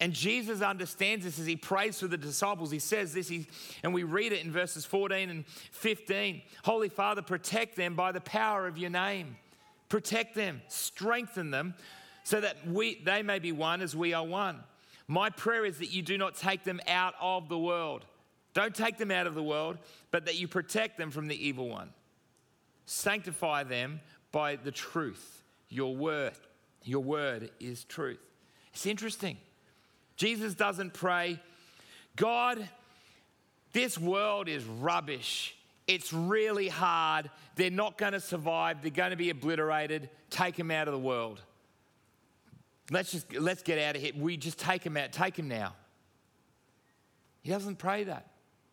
[0.00, 2.72] And Jesus understands this as he prays for the disciples.
[2.72, 3.46] He says this, he,
[3.84, 8.20] and we read it in verses 14 and 15 Holy Father, protect them by the
[8.20, 9.36] power of your name.
[9.88, 11.74] Protect them, strengthen them,
[12.24, 14.60] so that we, they may be one as we are one.
[15.08, 18.04] My prayer is that you do not take them out of the world.
[18.54, 19.78] Don't take them out of the world,
[20.10, 21.90] but that you protect them from the evil one.
[22.86, 25.42] Sanctify them by the truth.
[25.68, 26.32] Your word,
[26.84, 28.20] your word is truth.
[28.72, 29.38] It's interesting.
[30.16, 31.40] Jesus doesn't pray,
[32.16, 32.68] God,
[33.72, 35.56] this world is rubbish.
[35.86, 37.30] It's really hard.
[37.56, 38.82] They're not going to survive.
[38.82, 40.10] They're going to be obliterated.
[40.30, 41.40] Take them out of the world.
[42.92, 44.12] Let's just let's get out of here.
[44.16, 45.12] We just take them out.
[45.12, 45.74] Take them now.
[47.40, 48.28] He doesn't pray that.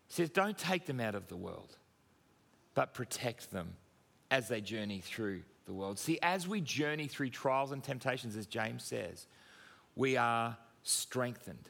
[0.08, 1.76] He says, don't take them out of the world,
[2.74, 3.76] but protect them
[4.32, 6.00] as they journey through the world.
[6.00, 9.28] See, as we journey through trials and temptations, as James says,
[9.96, 11.70] we are strengthened.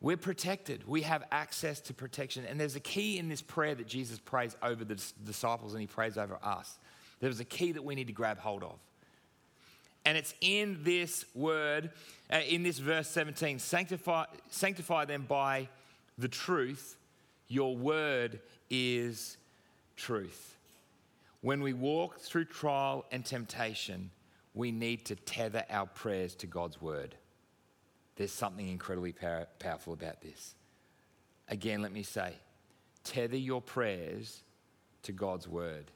[0.00, 0.86] We're protected.
[0.86, 2.44] We have access to protection.
[2.44, 5.88] And there's a key in this prayer that Jesus prays over the disciples and he
[5.88, 6.78] prays over us.
[7.20, 8.78] There's a key that we need to grab hold of.
[10.08, 11.90] And it's in this word,
[12.32, 15.68] uh, in this verse 17 sanctify, sanctify them by
[16.16, 16.96] the truth.
[17.46, 18.40] Your word
[18.70, 19.36] is
[19.96, 20.56] truth.
[21.42, 24.10] When we walk through trial and temptation,
[24.54, 27.14] we need to tether our prayers to God's word.
[28.16, 30.54] There's something incredibly power, powerful about this.
[31.48, 32.32] Again, let me say
[33.04, 34.40] tether your prayers
[35.02, 35.90] to God's word,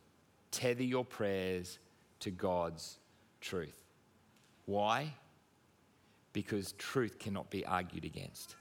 [0.51, 1.79] tether your prayers
[2.21, 2.99] to God's
[3.41, 3.82] truth.
[4.73, 5.13] Why?
[6.33, 8.57] Because truth cannot be argued against.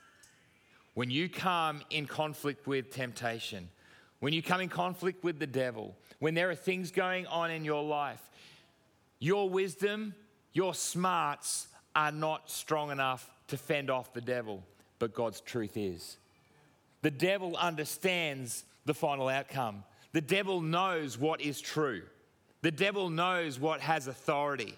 [0.94, 3.70] When you come in conflict with temptation,
[4.20, 7.64] when you come in conflict with the devil, when there are things going on in
[7.64, 8.20] your life,
[9.20, 10.14] your wisdom,
[10.52, 14.62] your smarts are not strong enough to fend off the devil,
[15.00, 16.18] but God's truth is.
[17.04, 19.86] The devil understands the final outcome.
[20.12, 22.02] The devil knows what is true.
[22.64, 24.76] The devil knows what has authority.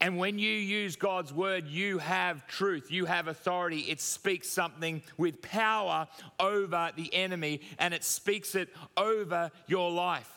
[0.00, 3.80] And when you use God's word, you have truth, you have authority.
[3.80, 6.06] It speaks something with power
[6.38, 10.30] over the enemy and it speaks it over your life.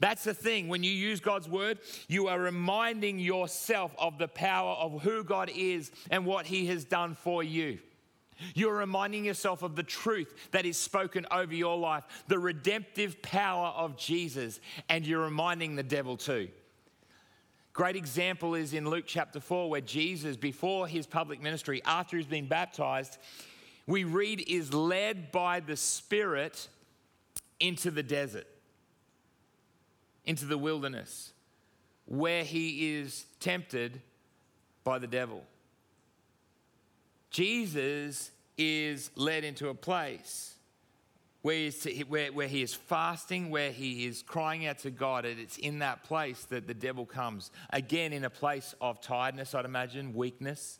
[0.00, 0.68] That's the thing.
[0.68, 5.50] When you use God's word, you are reminding yourself of the power of who God
[5.54, 7.78] is and what he has done for you.
[8.54, 13.68] You're reminding yourself of the truth that is spoken over your life, the redemptive power
[13.68, 16.48] of Jesus, and you're reminding the devil too.
[17.72, 22.26] Great example is in Luke chapter 4, where Jesus, before his public ministry, after he's
[22.26, 23.18] been baptized,
[23.86, 26.68] we read is led by the Spirit
[27.58, 28.46] into the desert
[30.24, 31.32] into the wilderness
[32.06, 34.00] where he is tempted
[34.84, 35.42] by the devil.
[37.30, 40.54] Jesus is led into a place
[41.42, 41.70] where,
[42.08, 45.80] where, where he is fasting, where he is crying out to God, and it's in
[45.80, 47.50] that place that the devil comes.
[47.70, 50.78] Again, in a place of tiredness, I'd imagine, weakness,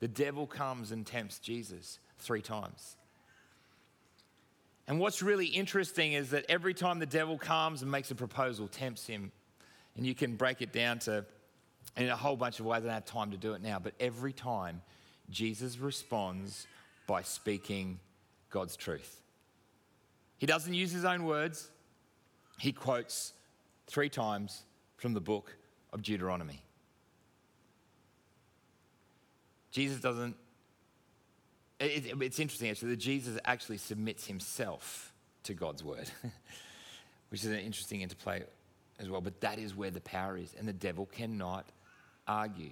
[0.00, 2.96] the devil comes and tempts Jesus three times.
[4.86, 8.68] And what's really interesting is that every time the devil comes and makes a proposal,
[8.68, 9.30] tempts him,
[9.96, 11.26] and you can break it down to
[11.96, 12.78] in a whole bunch of ways.
[12.78, 14.80] I don't have time to do it now, but every time
[15.28, 16.66] Jesus responds
[17.06, 17.98] by speaking
[18.50, 19.20] God's truth.
[20.38, 21.68] He doesn't use his own words,
[22.58, 23.32] he quotes
[23.86, 24.62] three times
[24.96, 25.56] from the book
[25.92, 26.62] of Deuteronomy.
[29.70, 30.36] Jesus doesn't,
[31.78, 35.12] it, it, it's interesting actually that Jesus actually submits himself
[35.44, 36.10] to God's word,
[37.30, 38.42] which is an interesting interplay
[38.98, 39.20] as well.
[39.20, 41.66] But that is where the power is, and the devil cannot
[42.26, 42.70] argue.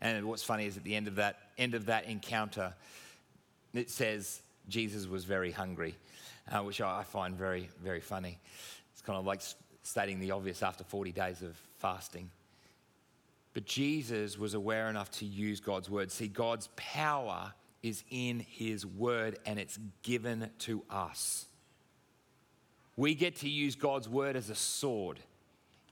[0.00, 2.74] And what's funny is at the end of that end of that encounter,
[3.74, 5.94] it says Jesus was very hungry,
[6.50, 8.38] uh, which I find very very funny.
[8.92, 9.42] It's kind of like
[9.82, 12.30] stating the obvious after 40 days of fasting.
[13.52, 16.10] But Jesus was aware enough to use God's word.
[16.12, 21.46] See, God's power is in his word and it's given to us.
[22.96, 25.18] We get to use God's word as a sword,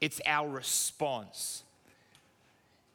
[0.00, 1.64] it's our response.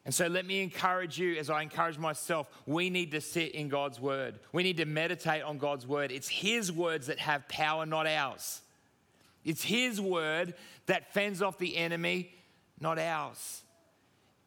[0.04, 3.68] And so let me encourage you, as I encourage myself, we need to sit in
[3.68, 4.38] God's word.
[4.52, 6.12] We need to meditate on God's word.
[6.12, 8.60] It's His words that have power, not ours.
[9.44, 10.54] It's His word
[10.86, 12.34] that fends off the enemy,
[12.80, 13.62] not ours.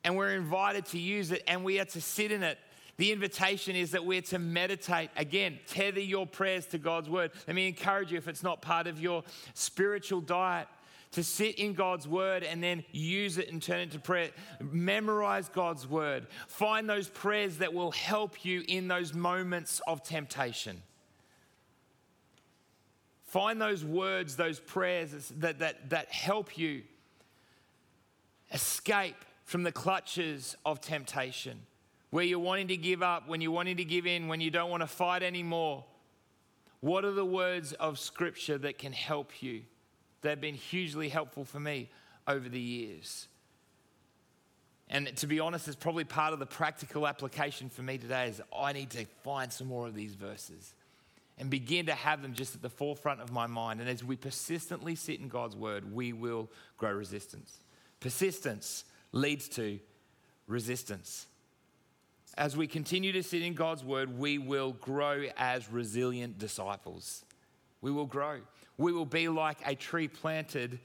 [0.03, 2.60] And we're invited to use it and we are to sit in it.
[2.97, 5.10] The invitation is that we're to meditate.
[5.18, 7.32] Again, tether your prayers to God's word.
[7.47, 10.68] Let me encourage you, if it's not part of your spiritual diet,
[11.12, 14.30] to sit in God's word and then use it and turn it to prayer.
[14.60, 16.28] Memorize God's word.
[16.47, 20.82] Find those prayers that will help you in those moments of temptation.
[23.26, 26.84] Find those words, those prayers that, that, that help you
[28.51, 31.60] escape from the clutches of temptation.
[32.10, 34.70] Where you're wanting to give up, when you're wanting to give in, when you don't
[34.70, 35.84] want to fight anymore.
[36.80, 39.64] What are the words of Scripture that can help you?
[40.22, 41.89] They've been hugely helpful for me
[42.28, 43.28] over the years.
[44.89, 48.41] And to be honest, it's probably part of the practical application for me today is
[48.57, 50.74] I need to find some more of these verses
[51.38, 53.80] and begin to have them just at the forefront of my mind.
[53.80, 57.59] And as we persistently sit in God's word, we will grow resistance.
[57.99, 59.80] Persistence leads to
[60.47, 61.28] resistance.
[62.38, 67.26] As we continue to sit in God's word, we will grow as resilient disciples.
[67.82, 68.40] We will grow.
[68.78, 70.80] We will be like a tree planted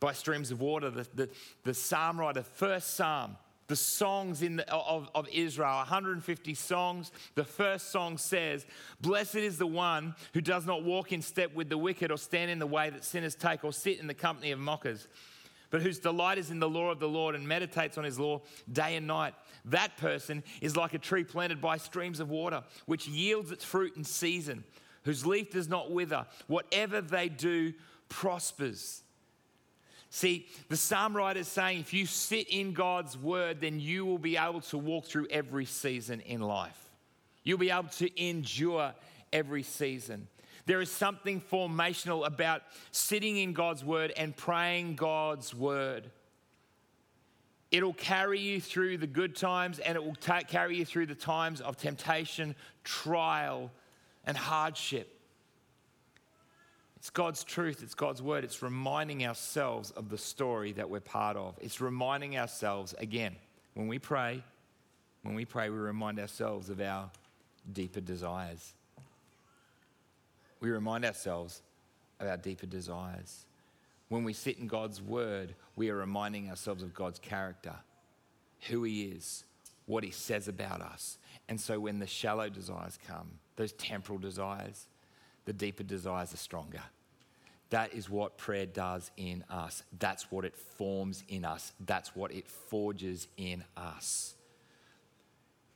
[0.00, 0.90] by streams of water.
[0.90, 1.28] The, the,
[1.64, 3.36] the psalm writer, first psalm,
[3.68, 7.10] the songs in the, of, of Israel, 150 songs.
[7.34, 8.66] The first song says,
[9.00, 12.50] Blessed is the one who does not walk in step with the wicked, or stand
[12.50, 15.08] in the way that sinners take, or sit in the company of mockers,
[15.70, 18.42] but whose delight is in the law of the Lord and meditates on his law
[18.72, 19.34] day and night.
[19.64, 23.96] That person is like a tree planted by streams of water, which yields its fruit
[23.96, 24.62] in season
[25.06, 26.26] whose leaf does not wither.
[26.48, 27.72] Whatever they do
[28.10, 29.02] prospers.
[30.10, 34.18] See, the psalm writer is saying if you sit in God's word, then you will
[34.18, 36.90] be able to walk through every season in life.
[37.44, 38.92] You'll be able to endure
[39.32, 40.26] every season.
[40.66, 46.10] There is something formational about sitting in God's word and praying God's word.
[47.70, 51.14] It'll carry you through the good times and it will ta- carry you through the
[51.14, 53.70] times of temptation, trial,
[54.26, 55.12] and hardship.
[56.96, 58.42] It's God's truth, it's God's word.
[58.42, 61.56] It's reminding ourselves of the story that we're part of.
[61.60, 63.36] It's reminding ourselves, again,
[63.74, 64.42] when we pray,
[65.22, 67.10] when we pray, we remind ourselves of our
[67.72, 68.74] deeper desires.
[70.60, 71.62] We remind ourselves
[72.18, 73.44] of our deeper desires.
[74.08, 77.74] When we sit in God's word, we are reminding ourselves of God's character,
[78.68, 79.44] who He is,
[79.84, 81.18] what He says about us.
[81.48, 84.86] And so when the shallow desires come, those temporal desires,
[85.44, 86.82] the deeper desires are stronger.
[87.70, 89.82] That is what prayer does in us.
[89.98, 91.72] That's what it forms in us.
[91.84, 94.34] That's what it forges in us.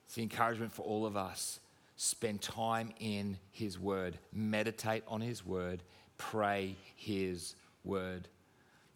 [0.07, 1.61] It's the encouragement for all of us.
[1.97, 5.83] Spend time in His Word, meditate on His Word,
[6.17, 7.55] pray His
[7.85, 8.29] Word.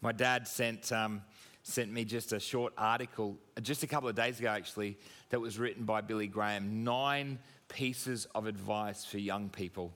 [0.01, 1.21] My dad sent, um,
[1.63, 4.97] sent me just a short article just a couple of days ago, actually,
[5.29, 6.83] that was written by Billy Graham.
[6.83, 7.39] Nine
[7.75, 9.91] pieces of advice for young people.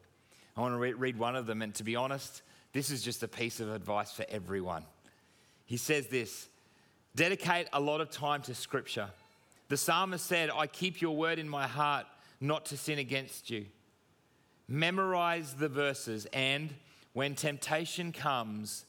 [0.58, 2.42] I want to re- read one of them, and to be honest,
[2.74, 4.84] this is just a piece of advice for everyone.
[5.66, 6.50] He says this
[7.16, 9.10] dedicate a lot of time to Scripture.
[9.70, 12.06] The psalmist said, I keep your word in my heart
[12.42, 13.66] not to sin against you.
[14.68, 16.74] Memorize the verses, and
[17.14, 18.86] when temptation comes,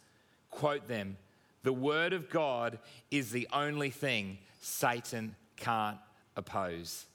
[0.50, 1.16] quote them.
[1.62, 2.80] The word of God
[3.12, 5.98] is the only thing Satan can't
[6.34, 7.06] oppose.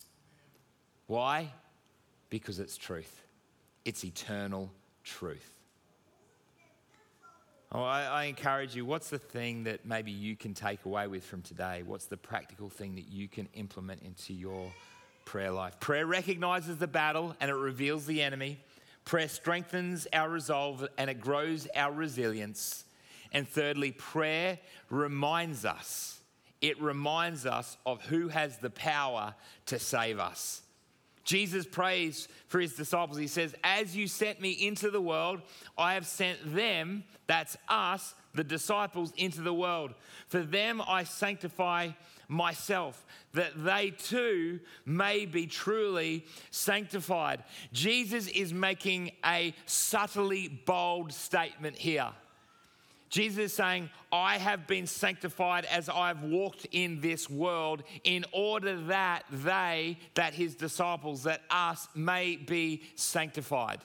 [1.08, 1.52] Why?
[2.30, 3.22] Because it's truth,
[3.86, 4.72] it's eternal
[5.04, 5.56] truth.
[7.72, 11.26] Oh, I, I, encourage you, what's the thing that maybe you can take away with
[11.26, 11.84] from today?
[11.86, 14.72] What's the practical thing that you can implement into your
[15.26, 15.80] prayer life?
[15.80, 18.60] Prayer recognizes the battle and it reveals the enemy.
[19.04, 22.86] Prayer strengthens our resolve and it grows our resilience.
[23.34, 24.60] And thirdly, prayer
[24.90, 26.22] reminds us,
[26.62, 30.62] it reminds us of who has the power to save us.
[31.26, 33.18] Jesus prays for his disciples.
[33.18, 35.42] He says, As you sent me into the world,
[35.78, 39.94] I have sent them, that's us, the disciples, into the world.
[40.28, 41.90] For them I sanctify
[42.28, 47.44] myself, that they too may be truly sanctified.
[47.74, 52.12] Jesus is making a subtly bold statement here.
[53.16, 58.76] Jesus is saying, I have been sanctified as I've walked in this world in order
[58.88, 63.80] that they, that his disciples, that us may be sanctified.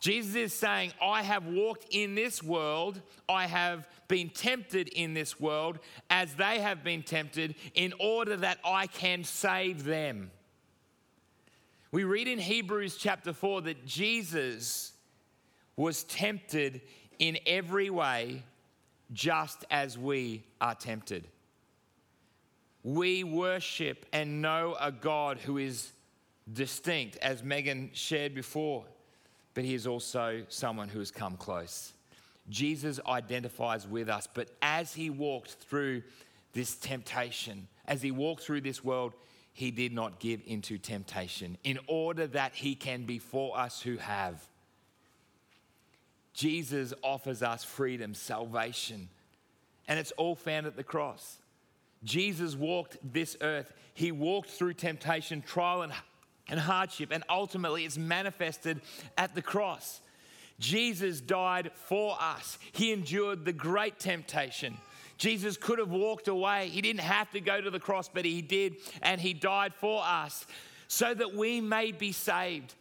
[0.00, 5.38] Jesus is saying, I have walked in this world, I have been tempted in this
[5.38, 10.30] world as they have been tempted in order that I can save them.
[11.92, 14.94] We read in Hebrews chapter 4 that Jesus
[15.76, 16.80] was tempted
[17.18, 18.42] in every way,
[19.12, 21.26] just as we are tempted.
[22.82, 25.90] We worship and know a God who is
[26.52, 28.84] distinct, as Megan shared before,
[29.54, 31.92] but he is also someone who has come close.
[32.48, 36.02] Jesus identifies with us, but as he walked through
[36.52, 39.14] this temptation, as he walked through this world,
[39.52, 43.96] he did not give into temptation in order that he can be for us who
[43.96, 44.46] have.
[46.36, 49.08] Jesus offers us freedom, salvation,
[49.88, 51.38] and it's all found at the cross.
[52.04, 53.72] Jesus walked this earth.
[53.94, 55.94] He walked through temptation, trial, and,
[56.46, 58.82] and hardship, and ultimately it's manifested
[59.16, 60.02] at the cross.
[60.60, 62.58] Jesus died for us.
[62.72, 64.76] He endured the great temptation.
[65.16, 66.68] Jesus could have walked away.
[66.68, 70.02] He didn't have to go to the cross, but he did, and he died for
[70.04, 70.44] us
[70.86, 72.74] so that we may be saved.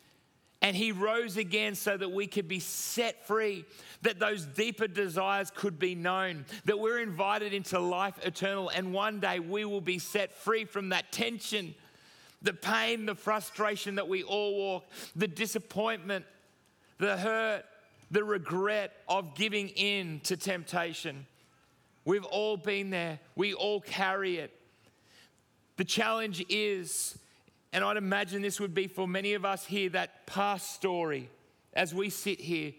[0.61, 3.65] And he rose again so that we could be set free,
[4.01, 9.19] that those deeper desires could be known, that we're invited into life eternal, and one
[9.19, 11.75] day we will be set free from that tension,
[12.41, 14.85] the pain, the frustration that we all walk,
[15.15, 16.25] the disappointment,
[16.97, 17.65] the hurt,
[18.11, 21.25] the regret of giving in to temptation.
[22.05, 24.51] We've all been there, we all carry it.
[25.77, 27.17] The challenge is
[27.75, 31.29] and I'd imagine this would be for many of us here that past story,
[31.73, 32.71] as we sit here,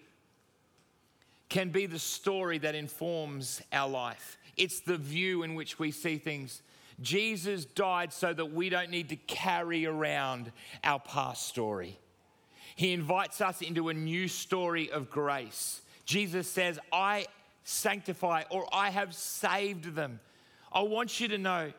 [1.50, 4.38] can be the story that informs our life.
[4.56, 6.62] It's the view in which we see things.
[7.02, 10.50] Jesus died so that we don't need to carry around
[10.82, 11.98] our past story.
[12.74, 15.82] He invites us into a new story of grace.
[16.06, 17.26] Jesus says, I
[17.64, 20.20] sanctify or I have saved them.
[20.72, 21.72] I want you to know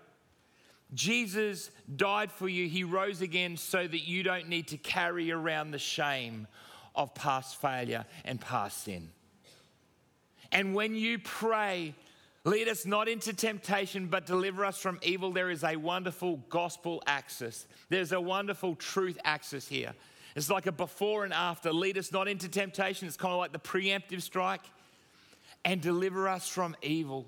[0.93, 2.67] Jesus died for you.
[2.67, 6.47] He rose again so that you don't need to carry around the shame
[6.95, 9.09] of past failure and past sin.
[10.51, 11.93] And when you pray,
[12.45, 17.03] lead us not into temptation, but deliver us from evil, there is a wonderful gospel
[17.05, 17.67] axis.
[17.89, 19.93] There's a wonderful truth axis here.
[20.35, 21.73] It's like a before and after.
[21.73, 23.07] Lead us not into temptation.
[23.07, 24.61] It's kind of like the preemptive strike.
[25.65, 27.25] And deliver us from evil.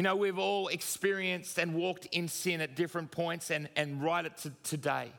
[0.00, 4.24] You know, we've all experienced and walked in sin at different points and, and right
[4.24, 5.12] at to today.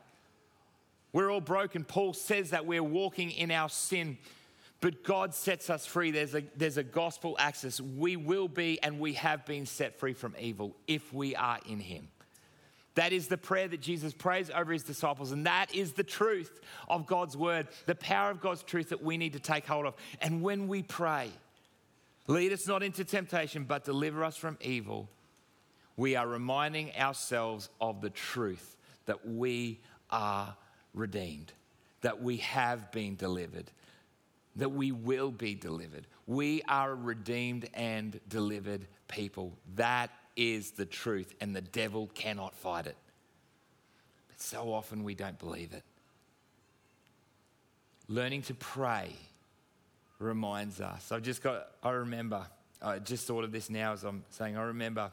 [1.12, 1.84] We're all broken.
[1.84, 4.18] Paul says that we're walking in our sin,
[4.80, 6.10] but God sets us free.
[6.10, 7.80] There's a, there's a gospel access.
[7.80, 11.78] We will be and we have been set free from evil if we are in
[11.78, 12.08] Him.
[12.96, 15.30] That is the prayer that Jesus prays over his disciples.
[15.30, 16.58] And that is the truth
[16.88, 19.94] of God's word, the power of God's truth that we need to take hold of.
[20.20, 21.30] And when we pray,
[22.26, 25.08] Lead us not into temptation, but deliver us from evil.
[25.96, 30.56] We are reminding ourselves of the truth that we are
[30.94, 31.52] redeemed,
[32.02, 33.70] that we have been delivered,
[34.56, 36.06] that we will be delivered.
[36.26, 39.52] We are redeemed and delivered people.
[39.74, 42.96] That is the truth, and the devil cannot fight it.
[44.28, 45.82] But so often we don't believe it.
[48.08, 49.10] Learning to pray
[50.22, 51.12] reminds us.
[51.12, 52.46] I've just got, I remember,
[52.80, 55.10] I just thought of this now as I'm saying, I remember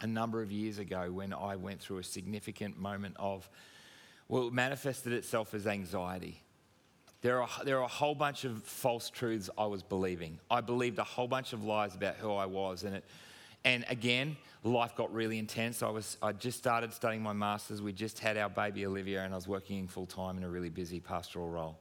[0.00, 3.48] a number of years ago when I went through a significant moment of,
[4.28, 6.42] well, it manifested itself as anxiety.
[7.22, 10.38] There are, there are a whole bunch of false truths I was believing.
[10.50, 12.84] I believed a whole bunch of lies about who I was.
[12.84, 13.04] And, it,
[13.64, 15.82] and again, life got really intense.
[15.82, 17.80] I, was, I just started studying my master's.
[17.80, 20.68] We just had our baby Olivia, and I was working full time in a really
[20.68, 21.78] busy pastoral role.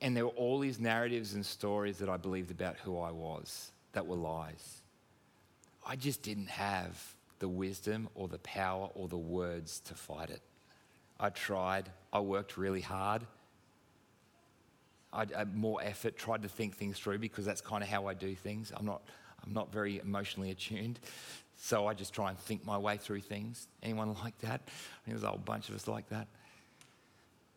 [0.00, 3.70] And there were all these narratives and stories that I believed about who I was
[3.92, 4.82] that were lies.
[5.86, 10.42] I just didn't have the wisdom or the power or the words to fight it.
[11.18, 13.22] I tried, I worked really hard,
[15.12, 18.06] I, I uh, more effort, tried to think things through because that's kind of how
[18.06, 18.72] I do things.
[18.76, 19.02] I'm not,
[19.44, 21.00] I'm not very emotionally attuned.
[21.56, 23.66] So I just try and think my way through things.
[23.82, 24.60] Anyone like that?
[24.66, 26.28] I think there's a whole bunch of us like that.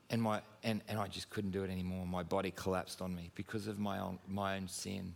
[0.09, 2.05] And, my, and, and I just couldn't do it anymore.
[2.05, 5.13] My body collapsed on me because of my own, my own sin.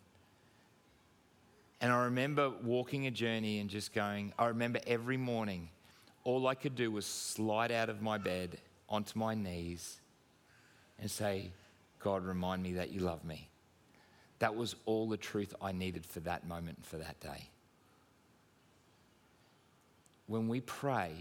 [1.82, 5.70] And I remember walking a journey and just going, I remember every morning,
[6.24, 10.00] all I could do was slide out of my bed onto my knees
[11.00, 11.52] and say,
[12.00, 13.50] God, remind me that you love me.
[14.40, 17.50] That was all the truth I needed for that moment and for that day.
[20.28, 21.12] When we pray,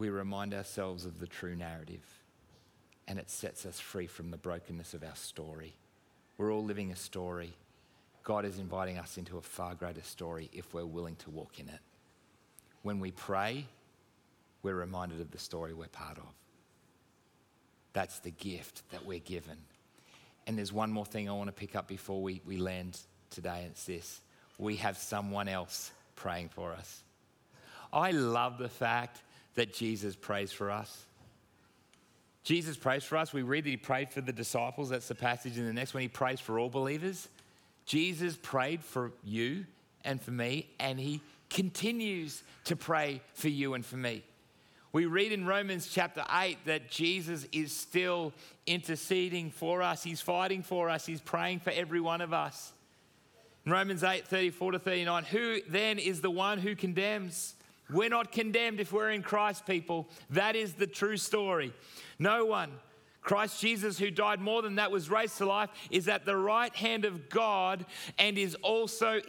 [0.00, 2.02] we remind ourselves of the true narrative
[3.06, 5.74] and it sets us free from the brokenness of our story.
[6.38, 7.52] We're all living a story.
[8.24, 11.68] God is inviting us into a far greater story if we're willing to walk in
[11.68, 11.80] it.
[12.80, 13.66] When we pray,
[14.62, 16.32] we're reminded of the story we're part of.
[17.92, 19.58] That's the gift that we're given.
[20.46, 22.98] And there's one more thing I want to pick up before we, we land
[23.28, 24.22] today, and it's this
[24.56, 27.02] we have someone else praying for us.
[27.92, 29.20] I love the fact
[29.54, 31.04] that Jesus prays for us.
[32.42, 33.32] Jesus prays for us.
[33.32, 34.88] We read that he prayed for the disciples.
[34.88, 36.02] That's the passage in the next one.
[36.02, 37.28] He prays for all believers.
[37.84, 39.66] Jesus prayed for you
[40.04, 41.20] and for me, and he
[41.50, 44.22] continues to pray for you and for me.
[44.92, 48.32] We read in Romans chapter 8 that Jesus is still
[48.66, 50.02] interceding for us.
[50.02, 51.06] He's fighting for us.
[51.06, 52.72] He's praying for every one of us.
[53.66, 57.54] In Romans 8 34 to 39, who then is the one who condemns?
[57.92, 60.08] We're not condemned if we're in Christ, people.
[60.30, 61.72] That is the true story.
[62.18, 62.72] No one.
[63.22, 66.74] Christ Jesus, who died more than that, was raised to life, is at the right
[66.74, 67.84] hand of God
[68.18, 69.20] and is also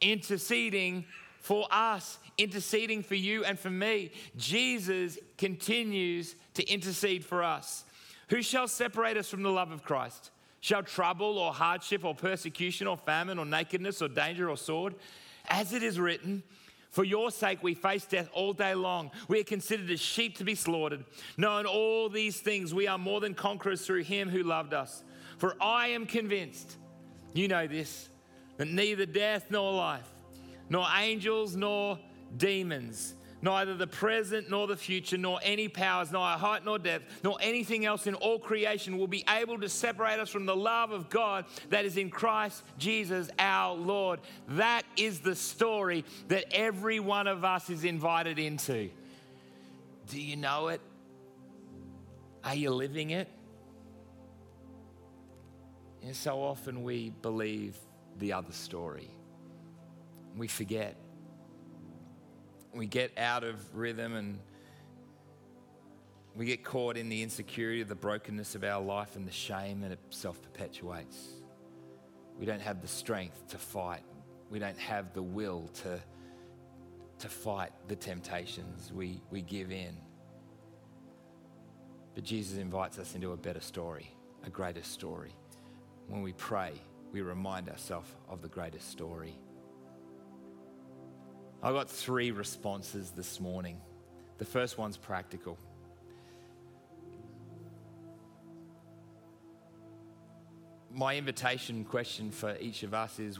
[0.00, 1.06] interceding
[1.38, 4.10] for us, interceding for you and for me.
[4.36, 7.84] Jesus continues to intercede for us.
[8.28, 10.30] Who shall separate us from the love of Christ?
[10.60, 14.94] Shall trouble or hardship or persecution or famine or nakedness or danger or sword?
[15.48, 16.42] As it is written,
[16.90, 19.12] for your sake, we face death all day long.
[19.28, 21.04] We are considered as sheep to be slaughtered.
[21.36, 25.04] Knowing all these things, we are more than conquerors through him who loved us.
[25.38, 26.76] For I am convinced,
[27.32, 28.08] you know this,
[28.56, 30.08] that neither death nor life,
[30.68, 31.98] nor angels nor
[32.36, 37.36] demons, neither the present nor the future, nor any powers, neither height nor depth, nor
[37.40, 41.08] anything else in all creation will be able to separate us from the love of
[41.08, 44.20] God that is in Christ Jesus our Lord.
[44.48, 48.90] That is the story that every one of us is invited into.
[50.08, 50.80] Do you know it?
[52.42, 53.28] Are you living it?
[56.02, 57.76] And so often we believe
[58.18, 59.10] the other story.
[60.36, 60.96] We forget
[62.74, 64.38] we get out of rhythm and
[66.34, 69.82] we get caught in the insecurity of the brokenness of our life and the shame,
[69.82, 71.16] and it self perpetuates.
[72.38, 74.04] We don't have the strength to fight,
[74.48, 76.00] we don't have the will to,
[77.18, 78.92] to fight the temptations.
[78.92, 79.96] We, we give in.
[82.14, 84.10] But Jesus invites us into a better story,
[84.44, 85.34] a greater story.
[86.08, 86.72] When we pray,
[87.12, 89.38] we remind ourselves of the greatest story.
[91.62, 93.78] I got three responses this morning.
[94.38, 95.58] The first one's practical.
[100.90, 103.38] My invitation question for each of us is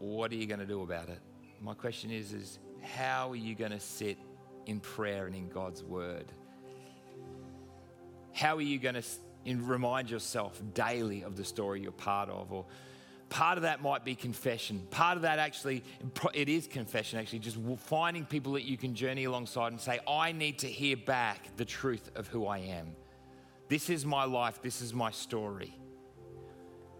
[0.00, 1.20] what are you going to do about it?
[1.60, 4.18] My question is is how are you going to sit
[4.66, 6.26] in prayer and in God's word?
[8.32, 9.04] How are you going to
[9.46, 12.66] remind yourself daily of the story you're part of or
[13.32, 14.86] Part of that might be confession.
[14.90, 15.82] Part of that actually,
[16.34, 20.32] it is confession actually, just finding people that you can journey alongside and say, I
[20.32, 22.94] need to hear back the truth of who I am.
[23.68, 25.74] This is my life, this is my story.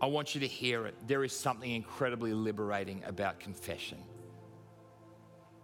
[0.01, 0.95] I want you to hear it.
[1.07, 3.99] There is something incredibly liberating about confession.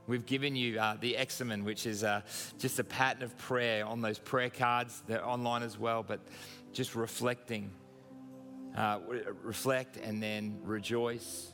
[0.07, 2.21] We've given you uh, the Examen, which is uh,
[2.59, 5.03] just a pattern of prayer on those prayer cards.
[5.07, 6.21] They're online as well, but
[6.75, 7.71] just reflecting
[8.77, 9.01] uh,
[9.43, 11.53] reflect and then rejoice,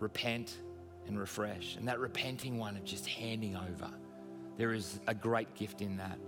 [0.00, 0.56] repent
[1.06, 1.76] and refresh.
[1.76, 3.90] And that repenting one of just handing over,
[4.56, 6.18] there is a great gift in that.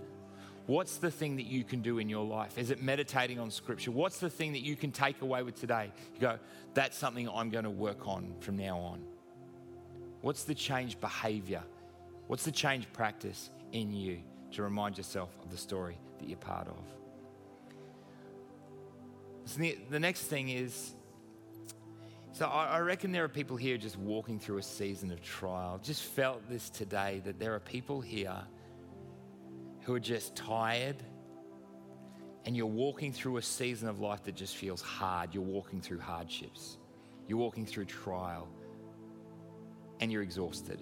[0.67, 2.57] What's the thing that you can do in your life?
[2.57, 3.91] Is it meditating on scripture?
[3.91, 5.91] What's the thing that you can take away with today?
[6.13, 6.39] You go,
[6.73, 9.03] that's something I'm going to work on from now on.
[10.21, 11.63] What's the change behavior?
[12.27, 14.19] What's the change practice in you
[14.51, 17.00] to remind yourself of the story that you're part of?
[19.45, 20.93] So the next thing is
[22.33, 25.79] so I reckon there are people here just walking through a season of trial.
[25.83, 28.37] Just felt this today that there are people here
[29.81, 30.95] who are just tired,
[32.45, 35.99] and you're walking through a season of life that just feels hard, you're walking through
[35.99, 36.77] hardships,
[37.27, 38.47] you're walking through trial,
[39.99, 40.81] and you're exhausted.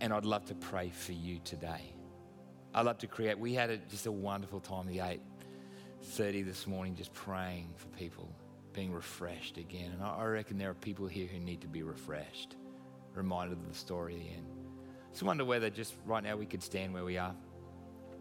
[0.00, 1.92] And I'd love to pray for you today.
[2.72, 5.00] I'd love to create, we had a, just a wonderful time, the
[6.02, 8.28] 8.30 this morning, just praying for people,
[8.72, 9.92] being refreshed again.
[9.92, 12.56] And I reckon there are people here who need to be refreshed,
[13.14, 14.46] reminded of the story at the end.
[15.12, 17.34] So I wonder whether just right now we could stand where we are.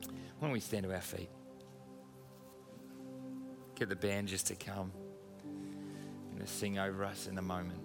[0.01, 1.30] Why don't we stand to our feet?
[3.75, 4.91] Get the band just to come
[6.32, 7.80] and to sing over us in a moment.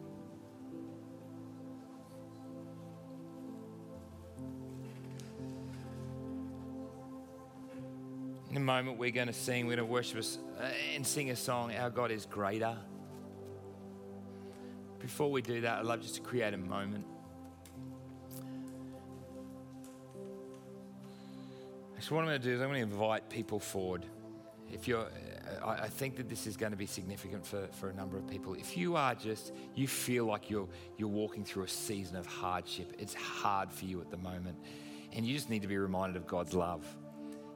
[8.54, 11.28] In a moment, we're going to sing, we're going to worship us uh, and sing
[11.30, 12.76] a song, Our God is Greater.
[15.00, 17.04] Before we do that, I'd love just to create a moment.
[21.98, 24.06] So, what I'm going to do is I'm going to invite people forward.
[24.72, 27.94] If you're, uh, I think that this is going to be significant for, for a
[27.94, 28.54] number of people.
[28.54, 32.92] If you are just, you feel like you're, you're walking through a season of hardship,
[33.00, 34.56] it's hard for you at the moment,
[35.12, 36.86] and you just need to be reminded of God's love.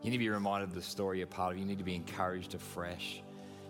[0.02, 1.58] You need to be reminded of the story you're part of.
[1.58, 3.22] You need to be encouraged afresh.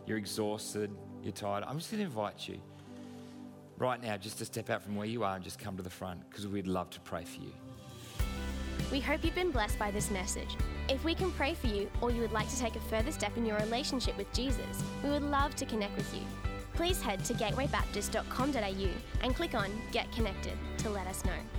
[0.07, 0.91] You're exhausted,
[1.23, 1.65] you're tired.
[1.67, 2.59] I'm just going to invite you
[3.79, 5.91] right now just to step out from where you are and just come to the
[5.91, 7.53] front because we'd love to pray for you.
[8.91, 10.57] We hope you've been blessed by this message.
[10.89, 13.37] If we can pray for you or you would like to take a further step
[13.37, 16.23] in your relationship with Jesus, we would love to connect with you.
[16.75, 18.89] Please head to gatewaybaptist.com.au
[19.23, 21.58] and click on Get Connected to let us know.